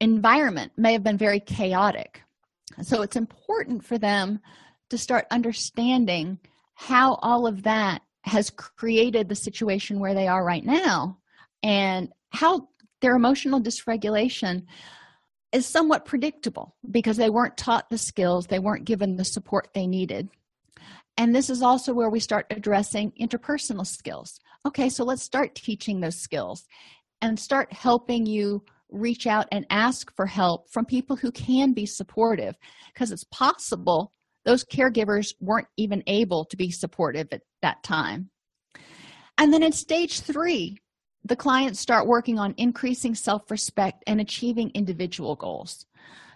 [0.00, 2.22] environment may have been very chaotic
[2.82, 4.40] so it's important for them
[4.90, 6.38] to start understanding
[6.74, 11.18] how all of that has created the situation where they are right now
[11.62, 12.68] and how
[13.00, 14.64] their emotional dysregulation
[15.52, 19.86] is somewhat predictable because they weren't taught the skills, they weren't given the support they
[19.86, 20.28] needed.
[21.18, 24.40] And this is also where we start addressing interpersonal skills.
[24.64, 26.64] Okay, so let's start teaching those skills
[27.20, 31.84] and start helping you reach out and ask for help from people who can be
[31.84, 32.56] supportive
[32.94, 34.12] because it's possible
[34.44, 38.30] those caregivers weren't even able to be supportive at that time.
[39.36, 40.78] And then in stage three,
[41.24, 45.84] the clients start working on increasing self respect and achieving individual goals.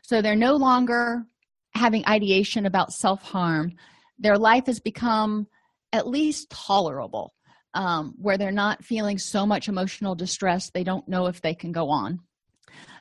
[0.02, 1.24] So they're no longer
[1.74, 3.72] having ideation about self harm.
[4.22, 5.46] Their life has become
[5.92, 7.34] at least tolerable,
[7.74, 11.72] um, where they're not feeling so much emotional distress they don't know if they can
[11.72, 12.20] go on.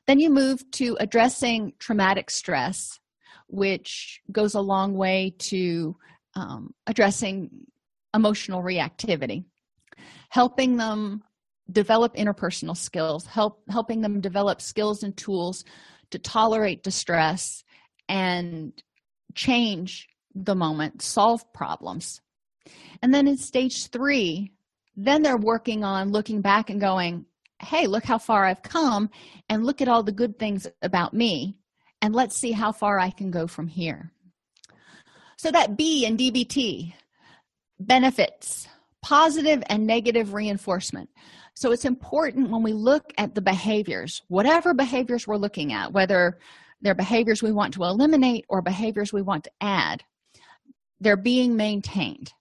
[0.08, 3.00] Then you move to addressing traumatic stress,
[3.48, 5.96] which goes a long way to
[6.36, 7.68] um, addressing
[8.14, 9.46] emotional reactivity,
[10.30, 11.24] helping them
[11.72, 15.64] develop interpersonal skills help helping them develop skills and tools
[16.10, 17.64] to tolerate distress
[18.10, 18.84] and
[19.36, 22.22] change the moment solve problems.
[23.02, 24.54] And then in stage three
[24.96, 27.26] then they're working on looking back and going
[27.60, 29.10] hey look how far i've come
[29.50, 31.56] and look at all the good things about me
[32.02, 34.12] and let's see how far i can go from here.
[35.38, 36.94] So that b in dbt
[37.80, 38.68] benefits
[39.02, 41.10] positive and negative reinforcement.
[41.56, 46.38] So it's important when we look at the behaviors, whatever behaviors we're looking at, whether
[46.82, 50.04] they're behaviors we want to eliminate or behaviors we want to add,
[51.02, 52.34] they're being maintained.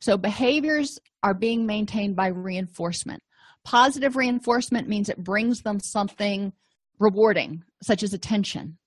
[0.00, 3.22] So behaviors are being maintained by reinforcement.
[3.64, 6.54] Positive reinforcement means it brings them something
[6.98, 8.78] rewarding, such as attention.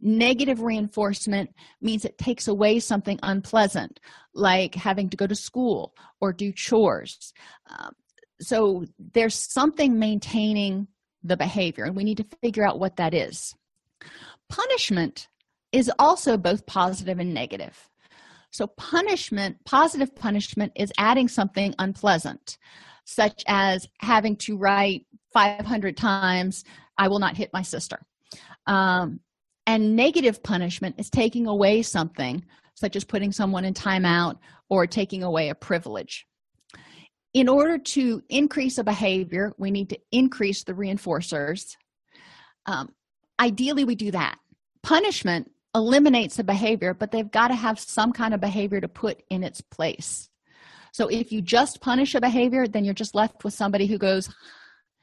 [0.00, 3.98] Negative reinforcement means it takes away something unpleasant,
[4.32, 7.32] like having to go to school or do chores.
[7.68, 7.92] Um,
[8.40, 10.86] so there's something maintaining
[11.24, 13.54] the behavior and we need to figure out what that is
[14.48, 15.28] punishment
[15.72, 17.88] is also both positive and negative
[18.50, 22.58] so punishment positive punishment is adding something unpleasant
[23.04, 26.64] such as having to write 500 times
[26.98, 27.98] i will not hit my sister
[28.66, 29.20] um,
[29.66, 34.36] and negative punishment is taking away something such as putting someone in timeout
[34.68, 36.26] or taking away a privilege
[37.36, 41.76] in order to increase a behavior, we need to increase the reinforcers.
[42.64, 42.88] Um,
[43.38, 44.38] ideally, we do that.
[44.82, 49.22] Punishment eliminates the behavior, but they've got to have some kind of behavior to put
[49.30, 50.30] in its place.
[50.92, 54.30] So if you just punish a behavior, then you're just left with somebody who goes,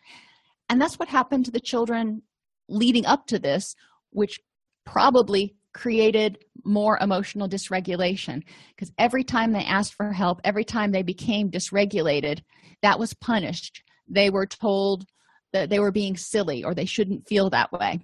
[0.69, 2.23] and that's what happened to the children
[2.67, 3.75] leading up to this,
[4.09, 4.39] which
[4.85, 8.43] probably created more emotional dysregulation
[8.75, 12.41] because every time they asked for help, every time they became dysregulated,
[12.81, 13.83] that was punished.
[14.07, 15.05] They were told
[15.51, 17.99] that they were being silly or they shouldn't feel that way,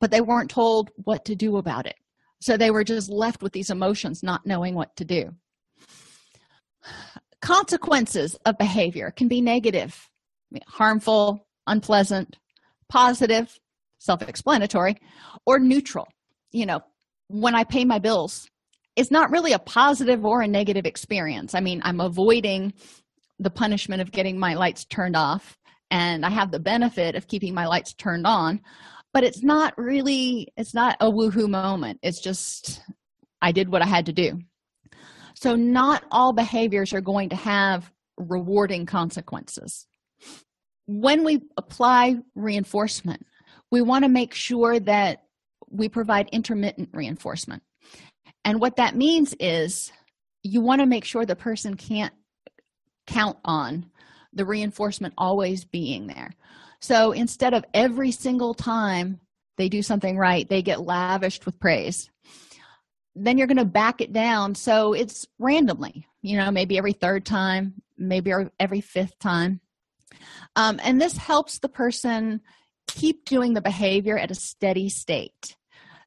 [0.00, 1.96] but they weren't told what to do about it.
[2.40, 5.32] So they were just left with these emotions, not knowing what to do.
[7.40, 10.08] Consequences of behavior can be negative,
[10.66, 12.38] harmful, unpleasant,
[12.88, 13.58] positive,
[13.98, 14.96] self explanatory,
[15.44, 16.08] or neutral.
[16.52, 16.80] You know,
[17.28, 18.48] when I pay my bills,
[18.94, 21.54] it's not really a positive or a negative experience.
[21.54, 22.72] I mean, I'm avoiding
[23.38, 25.58] the punishment of getting my lights turned off,
[25.90, 28.62] and I have the benefit of keeping my lights turned on,
[29.16, 31.98] but it's not really, it's not a woohoo moment.
[32.02, 32.82] It's just,
[33.40, 34.40] I did what I had to do.
[35.32, 39.86] So, not all behaviors are going to have rewarding consequences.
[40.84, 43.24] When we apply reinforcement,
[43.70, 45.22] we want to make sure that
[45.70, 47.62] we provide intermittent reinforcement.
[48.44, 49.92] And what that means is
[50.42, 52.12] you want to make sure the person can't
[53.06, 53.86] count on
[54.34, 56.32] the reinforcement always being there.
[56.80, 59.20] So instead of every single time
[59.56, 62.10] they do something right, they get lavished with praise.
[63.14, 67.24] Then you're going to back it down so it's randomly, you know, maybe every third
[67.24, 69.60] time, maybe every fifth time.
[70.54, 72.40] Um, and this helps the person
[72.86, 75.56] keep doing the behavior at a steady state.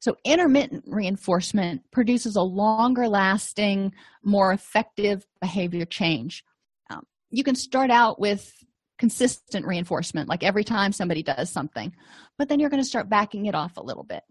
[0.01, 3.93] So, intermittent reinforcement produces a longer lasting,
[4.23, 6.45] more effective behavior change.
[6.89, 8.53] Um, you can start out with
[8.99, 11.91] consistent reinforcement, like every time somebody does something,
[12.37, 14.23] but then you're going to start backing it off a little bit.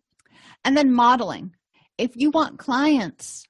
[0.65, 1.55] And then modeling.
[1.97, 3.45] If you want clients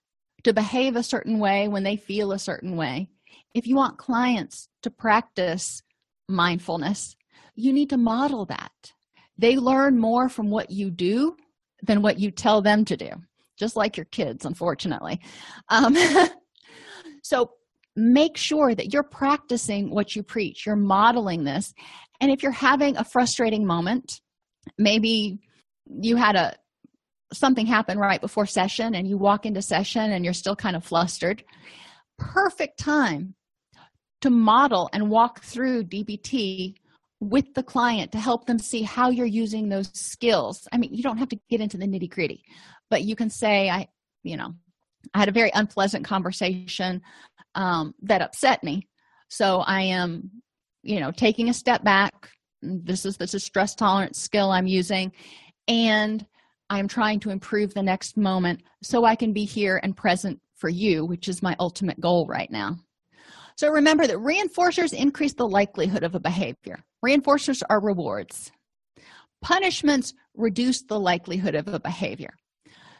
[0.44, 3.08] to behave a certain way when they feel a certain way,
[3.54, 5.82] if you want clients to practice
[6.28, 7.16] mindfulness,
[7.54, 8.92] you need to model that.
[9.36, 11.36] They learn more from what you do
[11.82, 13.10] than what you tell them to do,
[13.58, 15.20] just like your kids, unfortunately.
[15.68, 15.96] Um,
[17.22, 17.50] so
[17.98, 21.74] make sure that you're practicing what you preach, you're modeling this.
[22.20, 24.20] And if you're having a frustrating moment,
[24.78, 25.40] maybe
[25.86, 26.54] you had a
[27.32, 30.82] something happen right before session and you walk into session and you're still kind of
[30.82, 31.44] flustered
[32.18, 33.34] perfect time
[34.22, 36.74] to model and walk through dbt
[37.20, 40.66] with the client to help them see how you're using those skills.
[40.72, 42.44] I mean you don't have to get into the nitty gritty
[42.88, 43.88] but you can say i
[44.22, 44.54] you know
[45.12, 47.02] i had a very unpleasant conversation
[47.58, 48.88] um, that upset me.
[49.28, 50.30] So i am
[50.82, 52.30] you know taking a step back.
[52.62, 55.12] This is this is stress tolerance skill i'm using
[55.68, 56.26] and
[56.70, 60.68] i'm trying to improve the next moment so i can be here and present for
[60.68, 62.76] you which is my ultimate goal right now.
[63.56, 66.84] So remember that reinforcers increase the likelihood of a behavior.
[67.04, 68.52] Reinforcers are rewards.
[69.42, 72.34] Punishments reduce the likelihood of a behavior.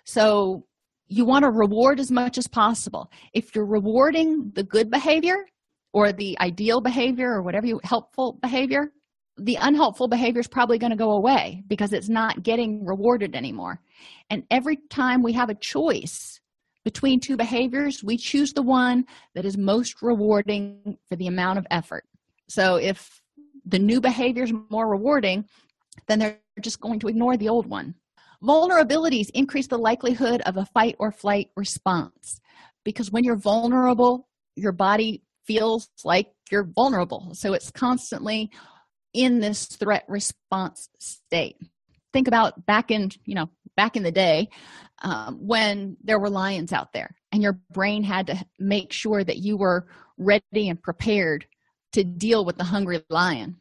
[0.04, 0.64] So
[1.08, 3.10] you want to reward as much as possible.
[3.32, 5.46] If you're rewarding the good behavior
[5.92, 8.92] or the ideal behavior or whatever you helpful behavior
[9.38, 13.80] the unhelpful behavior is probably going to go away because it's not getting rewarded anymore.
[14.30, 16.40] And every time we have a choice
[16.84, 19.04] between two behaviors we choose the one
[19.34, 22.04] that is most rewarding for the amount of effort.
[22.48, 23.20] So if
[23.64, 25.44] the new behavior is more rewarding
[26.06, 27.94] then they're just going to ignore the old one
[28.42, 32.40] vulnerabilities increase the likelihood of a fight or flight response
[32.84, 34.28] because when you're vulnerable
[34.58, 37.30] your body feels like you're vulnerable.
[37.32, 38.50] So it's constantly
[39.14, 41.56] in this threat response state.
[42.12, 44.48] Think about back in you know back in the day
[45.02, 49.38] um, when there were lions out there and your brain had to make sure that
[49.38, 49.86] you were
[50.18, 51.46] ready and prepared
[51.92, 53.56] to deal with the hungry lion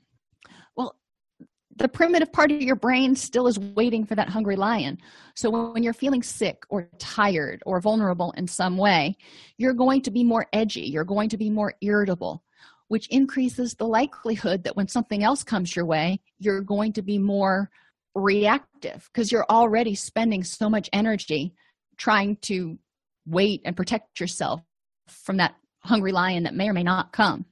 [1.78, 4.98] the primitive part of your brain still is waiting for that hungry lion
[5.36, 9.16] so when you're feeling sick or tired or vulnerable in some way
[9.58, 12.44] you're going to be more edgy you're going to be more irritable
[12.88, 17.18] which increases the likelihood that when something else comes your way, you're going to be
[17.18, 17.70] more
[18.16, 21.54] reactive because you're already spending so much energy
[21.98, 22.78] trying to
[23.26, 24.62] wait and protect yourself
[25.08, 27.46] from that hungry lion that may or may not come.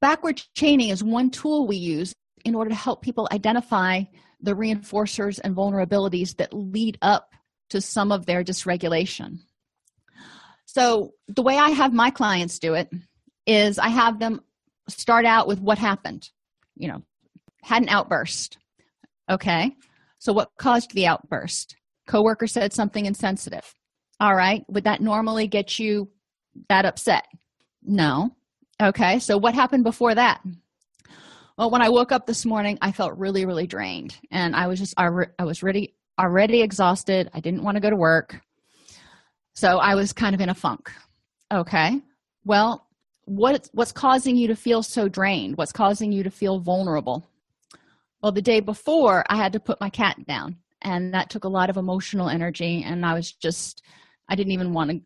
[0.00, 2.12] Backward chaining is one tool we use
[2.44, 4.02] in order to help people identify
[4.40, 7.30] the reinforcers and vulnerabilities that lead up
[7.70, 9.38] to some of their dysregulation.
[10.66, 12.90] So, the way I have my clients do it
[13.46, 14.40] is I have them
[14.88, 16.28] start out with what happened.
[16.76, 17.02] You know,
[17.62, 18.58] had an outburst.
[19.30, 19.72] Okay.
[20.18, 21.76] So what caused the outburst?
[22.06, 23.74] Coworker said something insensitive.
[24.20, 24.64] All right.
[24.68, 26.10] Would that normally get you
[26.68, 27.24] that upset?
[27.82, 28.30] No.
[28.80, 29.18] Okay.
[29.18, 30.40] So what happened before that?
[31.58, 34.78] Well, when I woke up this morning, I felt really, really drained, and I was
[34.78, 35.08] just I,
[35.44, 37.30] was ready already exhausted.
[37.34, 38.40] I didn't want to go to work,
[39.54, 40.90] so I was kind of in a funk.
[41.52, 42.00] Okay.
[42.44, 42.86] Well,
[43.24, 47.24] what what's causing you to feel so drained what's causing you to feel vulnerable
[48.20, 51.48] well the day before i had to put my cat down and that took a
[51.48, 53.82] lot of emotional energy and i was just
[54.28, 55.00] i didn't even want to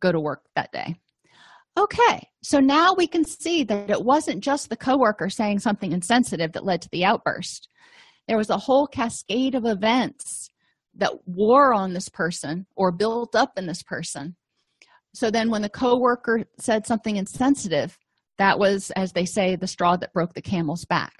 [0.00, 0.96] go to work that day
[1.78, 6.52] okay so now we can see that it wasn't just the coworker saying something insensitive
[6.52, 7.68] that led to the outburst
[8.28, 10.48] there was a whole cascade of events
[10.94, 14.36] that wore on this person or built up in this person
[15.14, 17.98] so then when the coworker said something insensitive,
[18.38, 21.12] that was, as they say, the straw that broke the camel's back.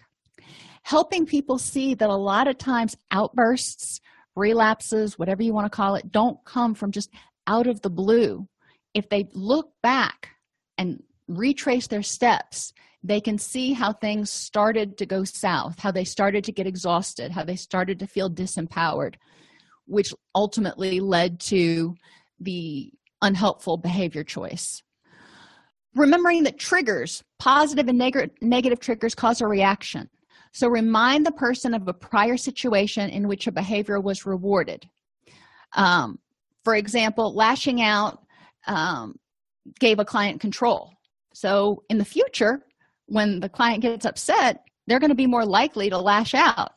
[0.82, 4.00] Helping people see that a lot of times outbursts,
[4.34, 7.10] relapses, whatever you want to call it, don't come from just
[7.46, 8.48] out of the blue.
[8.94, 10.30] If they look back
[10.78, 16.04] and retrace their steps, they can see how things started to go south, how they
[16.04, 19.14] started to get exhausted, how they started to feel disempowered,
[19.86, 21.94] which ultimately led to
[22.40, 24.82] the unhelpful behavior choice.
[25.94, 30.08] Remembering that triggers, positive and neg- negative triggers, cause a reaction.
[30.52, 34.88] So remind the person of a prior situation in which a behavior was rewarded.
[35.74, 36.18] Um,
[36.62, 38.24] for example, lashing out
[38.66, 39.16] um,
[39.78, 40.92] gave a client control.
[41.34, 42.64] So in the future,
[43.06, 46.72] when the client gets upset, they're going to be more likely to lash out.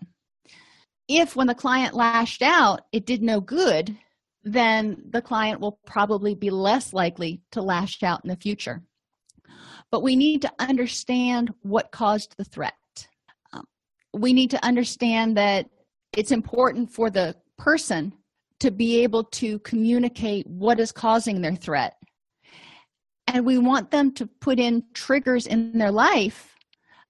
[1.07, 3.95] If when the client lashed out it did no good
[4.45, 8.83] then the client will probably be less likely to lash out in the future.
[9.91, 12.73] But we need to understand what caused the threat.
[13.53, 13.65] Um,
[14.13, 15.67] we need to understand that
[16.15, 18.13] it's important for the person
[18.59, 21.95] to be able to communicate what is causing their threat
[23.27, 26.55] and we want them to put in triggers in their life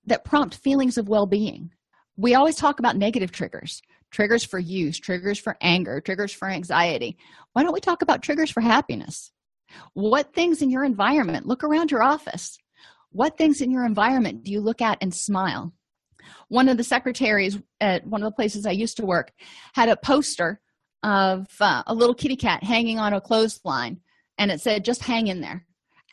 [0.05, 1.71] that prompt feelings of well-being.
[2.17, 3.81] We always talk about negative triggers.
[4.11, 7.17] Triggers for use triggers for anger triggers for anxiety.
[7.53, 9.31] Why don't we talk about triggers for happiness?
[9.93, 12.57] What things in your environment look around your office.
[13.11, 15.73] What things in your environment do you look at and smile?
[16.47, 19.31] One of the secretaries at one of the places i used to work
[19.73, 20.61] had a poster
[21.03, 23.99] of uh, a little kitty cat hanging on a clothesline
[24.37, 25.64] and it said just hang in there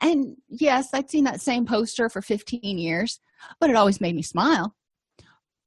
[0.02, 3.20] and yes i'd seen that same poster for 15 years
[3.60, 4.74] but it always made me smile.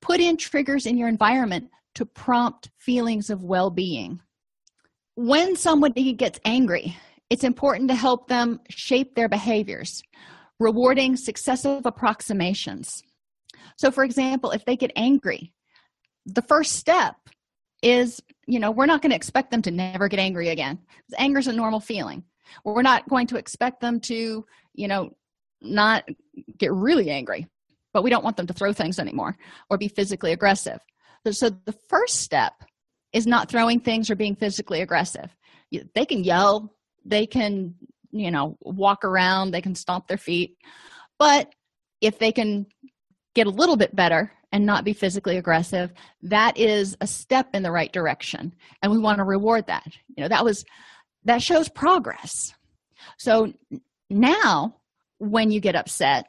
[0.01, 4.21] Put in triggers in your environment to prompt feelings of well-being.
[5.15, 6.97] When somebody gets angry
[7.29, 10.03] it's important to help them shape their behaviors
[10.59, 13.01] rewarding successive approximations.
[13.77, 15.53] So for example if they get angry
[16.25, 17.15] the first step
[17.81, 20.79] is you know we're not going to expect them to never get angry again.
[21.17, 22.23] Anger is a normal feeling
[22.63, 25.09] we're not going to expect them to you know
[25.61, 26.03] not
[26.57, 27.47] get really angry
[27.95, 29.37] but we don't want them to throw things anymore
[29.69, 30.81] or be physically aggressive.
[31.31, 32.51] So the first step
[33.13, 35.33] is not throwing things or being physically aggressive.
[35.71, 36.73] They can yell
[37.05, 37.75] they can
[38.11, 40.57] you know walk around they can stomp their feet.
[41.17, 41.53] But
[42.01, 42.65] if they can
[43.33, 45.93] get a little bit better and not be physically aggressive
[46.23, 49.87] that is a step in the right direction and we want to reward that.
[50.17, 50.65] You know that was
[51.26, 52.53] that shows progress.
[53.17, 53.53] So
[54.09, 54.78] now
[55.17, 56.28] when you get upset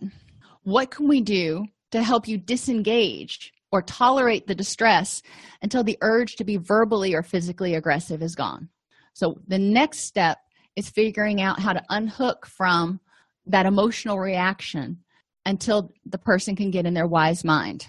[0.66, 5.22] what can we do to help you disengage or tolerate the distress
[5.62, 8.68] until the urge to be verbally or physically aggressive is gone?
[9.14, 10.38] So the next step
[10.74, 12.98] is figuring out how to unhook from
[13.46, 14.98] that emotional reaction
[15.46, 17.86] until the person can get in their wise mind.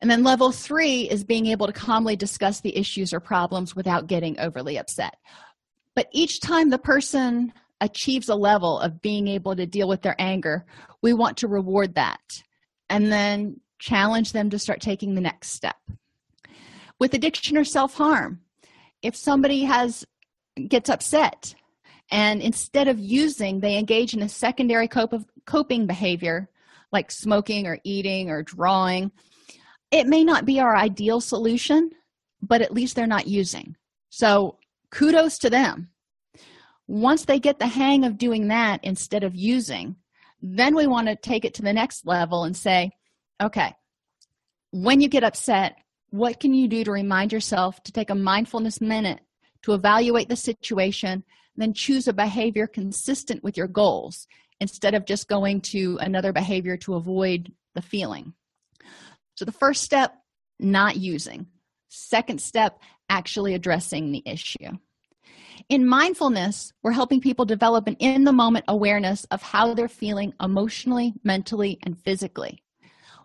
[0.00, 4.06] And then level three is being able to calmly discuss the issues or problems without
[4.06, 5.16] getting overly upset.
[5.94, 10.16] But each time the person achieves a level of being able to deal with their
[10.18, 10.66] anger,
[11.02, 12.20] we want to reward that
[12.88, 15.76] and then challenge them to start taking the next step.
[16.98, 18.40] With addiction or self-harm,
[19.02, 20.04] if somebody has
[20.68, 21.54] gets upset
[22.10, 26.50] and instead of using, they engage in a secondary cope of, coping behavior
[26.92, 29.10] like smoking or eating or drawing,
[29.90, 31.90] it may not be our ideal solution,
[32.42, 33.76] but at least they're not using.
[34.10, 34.58] So
[34.90, 35.90] kudos to them.
[36.86, 39.96] Once they get the hang of doing that instead of using,
[40.42, 42.90] then we want to take it to the next level and say,
[43.42, 43.72] okay,
[44.72, 45.76] when you get upset,
[46.10, 49.20] what can you do to remind yourself to take a mindfulness minute
[49.62, 51.22] to evaluate the situation,
[51.56, 54.26] then choose a behavior consistent with your goals
[54.60, 58.32] instead of just going to another behavior to avoid the feeling?
[59.36, 60.14] So the first step,
[60.58, 61.46] not using.
[61.90, 64.78] Second step, actually addressing the issue.
[65.68, 70.32] In mindfulness, we're helping people develop an in the moment awareness of how they're feeling
[70.40, 72.62] emotionally, mentally, and physically.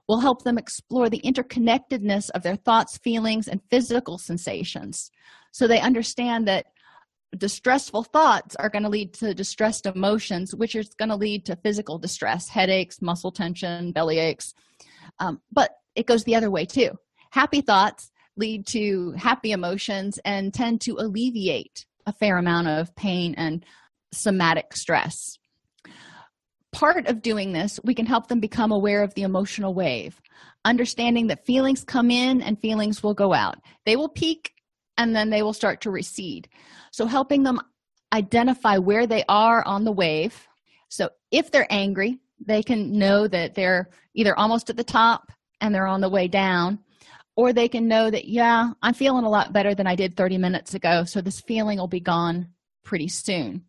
[0.08, 5.12] We'll help them explore the interconnectedness of their thoughts, feelings, and physical sensations
[5.52, 6.66] so they understand that
[7.38, 11.56] distressful thoughts are going to lead to distressed emotions, which is going to lead to
[11.56, 14.54] physical distress, headaches, muscle tension, belly aches.
[15.20, 16.92] Um, but it goes the other way too.
[17.32, 23.34] Happy thoughts lead to happy emotions and tend to alleviate a fair amount of pain
[23.38, 23.66] and
[24.12, 25.38] somatic stress.
[26.72, 30.22] Part of doing this, we can help them become aware of the emotional wave,
[30.66, 33.58] understanding that feelings come in and feelings will go out.
[33.86, 34.52] They will peak
[34.98, 36.50] and then they will start to recede.
[36.92, 37.60] So, helping them
[38.14, 40.48] identify where they are on the wave.
[40.90, 45.32] So, if they're angry, they can know that they're either almost at the top
[45.62, 46.80] and they're on the way down
[47.36, 50.38] or they can know that yeah i'm feeling a lot better than i did 30
[50.38, 52.48] minutes ago so this feeling will be gone
[52.86, 53.66] pretty soon.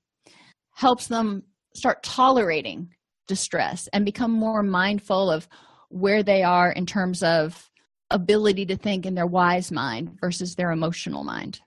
[0.75, 1.43] Helps them
[1.75, 2.91] start tolerating
[3.27, 5.49] distress and become more mindful of
[5.89, 7.69] where they are in terms of
[8.11, 11.61] ability to think in their wise mind versus their emotional mind.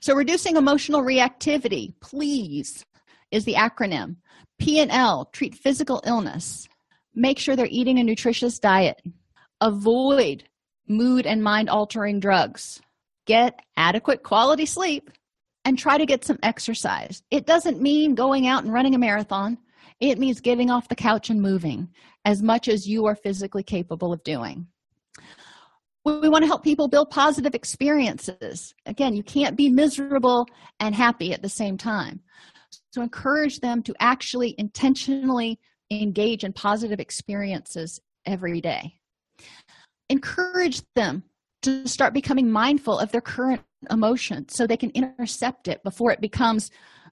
[0.00, 2.84] So reducing emotional reactivity please
[3.32, 4.16] is the acronym.
[4.58, 6.68] P and l treat physical illness.
[7.14, 9.00] Make sure they're eating a nutritious diet.
[9.60, 10.44] Avoid
[10.90, 12.80] mood and mind altering drugs,
[13.26, 15.10] get adequate quality sleep,
[15.64, 17.22] and try to get some exercise.
[17.30, 19.58] It doesn't mean going out and running a marathon,
[20.00, 21.88] it means getting off the couch and moving
[22.24, 24.66] as much as you are physically capable of doing.
[26.04, 28.74] we want to help people build positive experiences.
[28.86, 30.46] Again you can't be miserable
[30.80, 32.20] and happy at the same time.
[32.92, 35.60] So encourage them to actually intentionally
[35.90, 38.99] engage in positive experiences every day
[40.10, 41.22] encourage them
[41.62, 46.20] to start becoming mindful of their current emotion so they can intercept it before it
[46.20, 46.70] becomes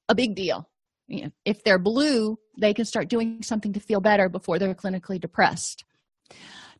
[0.09, 0.68] a big deal.
[1.07, 4.74] You know, if they're blue they can start doing something to feel better before they're
[4.74, 5.84] clinically depressed.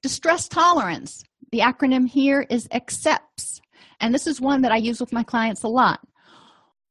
[0.03, 1.23] Distress tolerance.
[1.53, 3.61] The acronym here is accepts
[4.01, 6.01] and this is one that i use with my clients a lot.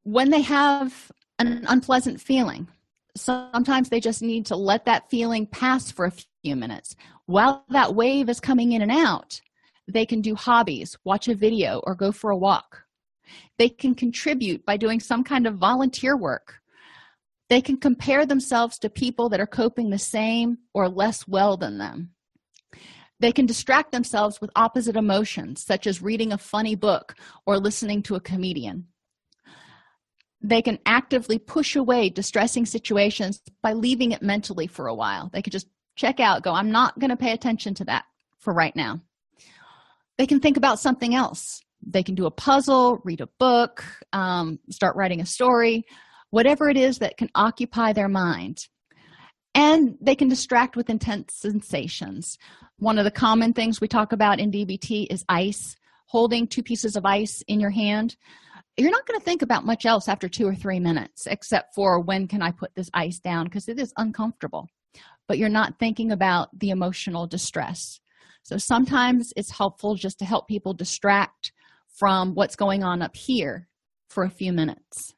[0.03, 2.69] When they have an unpleasant feeling
[3.15, 6.13] sometimes they just need to let that feeling pass for a
[6.43, 6.95] few minutes
[7.27, 9.39] while that wave is coming in and out
[9.87, 12.83] they can do hobbies watch a video or go for a walk.
[13.57, 16.59] They can contribute by doing some kind of volunteer work.
[17.49, 21.77] They can compare themselves to people that are coping the same or less well than
[21.77, 22.11] them.
[23.19, 27.15] They can distract themselves with opposite emotions such as reading a funny book
[27.45, 28.87] or listening to a comedian.
[30.41, 35.29] They can actively push away distressing situations by leaving it mentally for a while.
[35.33, 35.67] They could just
[35.97, 38.05] check out go i'm not going to pay attention to that
[38.47, 39.01] for right now.
[40.17, 41.61] They can think about something else.
[41.85, 43.83] They can do a puzzle read a book
[44.13, 45.85] um, start writing a story
[46.29, 48.57] whatever it is that can occupy their mind.
[49.55, 52.37] And they can distract with intense sensations.
[52.79, 55.75] One of the common things we talk about in dbt is ice
[56.05, 58.15] holding two pieces of ice in your hand.
[58.77, 61.99] You're not going to think about much else after two or three minutes except for
[61.99, 63.45] when can i put this ice down?
[63.45, 64.69] Because it is uncomfortable
[65.27, 67.99] but you're not thinking about the emotional distress.
[68.43, 71.51] So sometimes it's helpful just to help people distract
[71.97, 73.67] from what's going on up here
[74.09, 75.13] for a few minutes.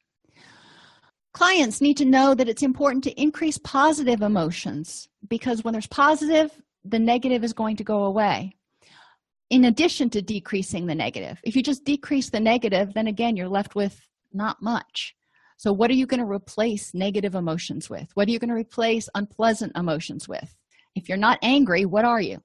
[1.34, 6.52] Clients need to know that it's important to increase positive emotions because when there's positive
[6.86, 8.56] the negative is going to go away.
[9.50, 13.48] In addition to decreasing the negative if you just decrease the negative then again you're
[13.48, 14.00] left with
[14.34, 15.16] not much
[15.60, 18.10] so what are you going to replace negative emotions with?
[18.14, 20.56] What are you going to replace unpleasant emotions with?
[20.96, 22.42] If you're not angry what are you?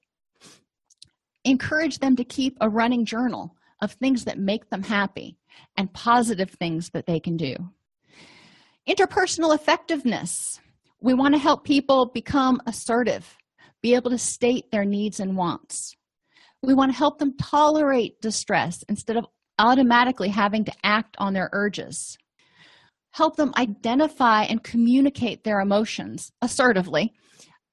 [1.45, 5.37] Encourage them to keep a running journal of things that make them happy
[5.77, 7.55] and positive things that they can do.
[8.85, 10.59] Interpersonal effectiveness.
[10.99, 13.37] We want to help people become assertive
[13.81, 15.95] be able to state their needs and wants.
[16.61, 19.25] We want to help them tolerate distress instead of
[19.57, 22.17] automatically having to act on their urges.
[23.15, 27.13] Help them identify and communicate their emotions assertively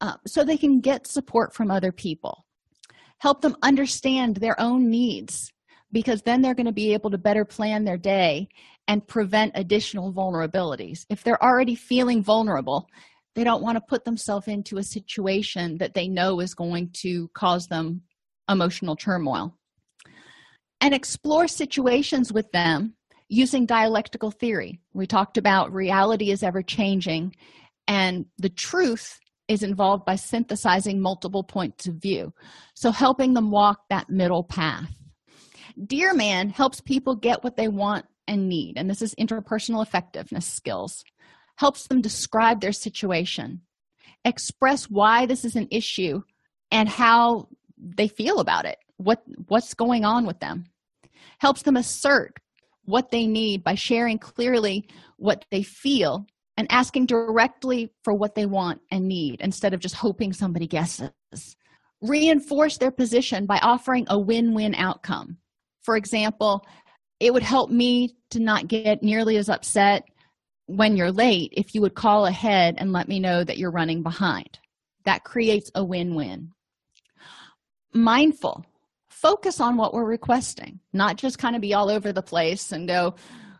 [0.00, 2.46] uh, so they can get support from other people.
[3.18, 5.52] Help them understand their own needs
[5.90, 8.46] because then they're going to be able to better plan their day
[8.86, 11.04] and prevent additional vulnerabilities.
[11.10, 12.86] If they're already feeling vulnerable,
[13.34, 17.28] they don't want to put themselves into a situation that they know is going to
[17.34, 18.02] cause them
[18.48, 19.58] emotional turmoil
[20.80, 22.94] and explore situations with them
[23.32, 24.78] using dialectical theory.
[24.92, 27.34] We talked about reality is ever changing,
[27.88, 29.18] and the truth
[29.48, 32.32] is involved by synthesizing multiple points of view.
[32.74, 34.90] So, helping them walk that middle path.
[35.86, 40.46] Dear Man helps people get what they want and need, and this is interpersonal effectiveness
[40.46, 41.02] skills.
[41.56, 43.62] Helps them describe their situation,
[44.24, 46.22] express why this is an issue,
[46.70, 50.64] and how they feel about it what what's going on with them
[51.38, 52.38] helps them assert
[52.84, 56.26] what they need by sharing clearly what they feel
[56.56, 61.10] and asking directly for what they want and need instead of just hoping somebody guesses.
[62.00, 65.38] Reinforce their position by offering a win-win outcome.
[65.82, 66.64] For example
[67.22, 70.04] it would help me to not get nearly as upset
[70.66, 74.02] when you're late if you would call ahead and let me know that you're running
[74.02, 74.58] behind.
[75.04, 76.50] That creates a win-win.
[77.94, 78.66] Mindful
[79.22, 82.88] focus on what we're requesting not just kind of be all over the place and
[82.88, 83.14] go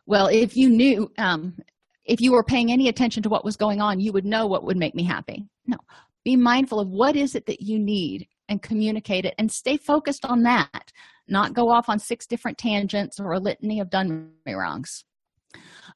[0.07, 1.57] well if you knew um,
[2.05, 4.65] if you were paying any attention to what was going on you would know what
[4.65, 5.47] would make me happy.
[5.67, 5.79] No.
[6.25, 10.25] Be mindful of what is it that you need and communicate it and stay focused
[10.25, 10.93] on that.
[11.29, 15.05] Not go off on six different tangents or a litany of done me wrongs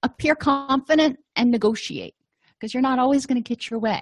[0.02, 2.14] appear confident and negotiate
[2.52, 4.00] because you're not always going to get your way.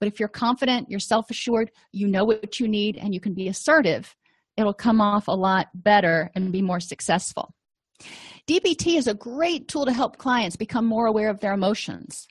[0.00, 3.34] But if you're confident, you're self assured, you know what you need, and you can
[3.34, 4.14] be assertive,
[4.58, 7.54] it'll come off a lot better and be more successful.
[8.48, 12.26] DBT is a great tool to help clients become more aware of their emotions.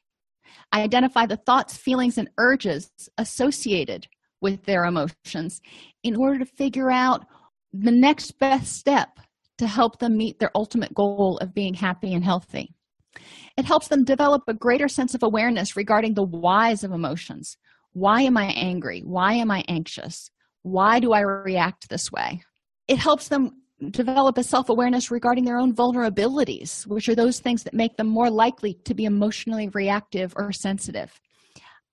[0.73, 4.07] Identify the thoughts, feelings, and urges associated
[4.41, 5.61] with their emotions
[6.03, 7.25] in order to figure out
[7.71, 9.19] the next best step
[9.57, 12.73] to help them meet their ultimate goal of being happy and healthy.
[13.57, 17.57] It helps them develop a greater sense of awareness regarding the whys of emotions.
[17.93, 19.01] Why am I angry?
[19.01, 20.30] Why am I anxious?
[20.68, 22.41] Why do I react this way?
[22.88, 23.61] it helps them
[23.91, 28.07] develop a self awareness regarding their own vulnerabilities, which are those things that make them
[28.07, 31.20] more likely to be emotionally reactive or sensitive.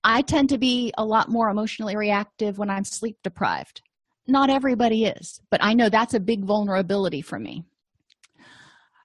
[0.03, 3.81] I tend to be a lot more emotionally reactive when I'm sleep deprived.
[4.27, 7.63] Not everybody is, but I know that's a big vulnerability for me.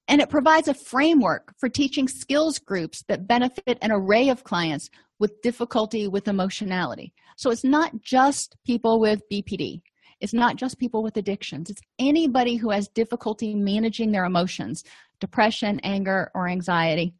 [0.09, 4.91] And it provides a framework for teaching skills groups that benefit an array of clients
[5.21, 7.13] with difficulty with emotionality.
[7.37, 9.83] So it's not just people with BPD,
[10.21, 14.83] it's not just people with addictions, it's anybody who has difficulty managing their emotions,
[15.21, 17.15] depression, anger, or anxiety.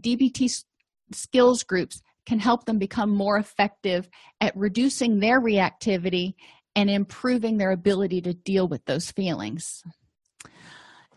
[0.00, 0.64] DBT
[1.12, 4.08] skills groups can help them become more effective
[4.40, 6.34] at reducing their reactivity
[6.74, 9.82] and improving their ability to deal with those feelings.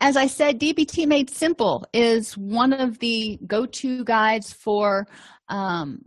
[0.02, 5.06] As I said, DBT Made Simple is one of the go to guides for
[5.50, 6.02] um,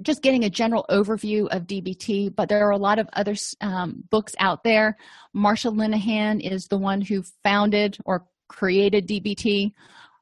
[0.00, 4.04] just getting a general overview of DBT, but there are a lot of other um,
[4.10, 4.96] books out there.
[5.36, 9.72] Marsha Linehan is the one who founded or created DBT.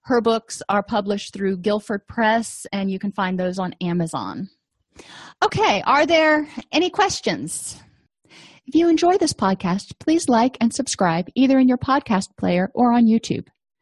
[0.02, 4.48] Her books are published through Guilford Press, and you can find those on Amazon.
[5.42, 7.80] Okay, are there any questions?
[8.66, 12.92] If you enjoy this podcast, please like and subscribe either in your podcast player or
[12.92, 13.46] on YouTube.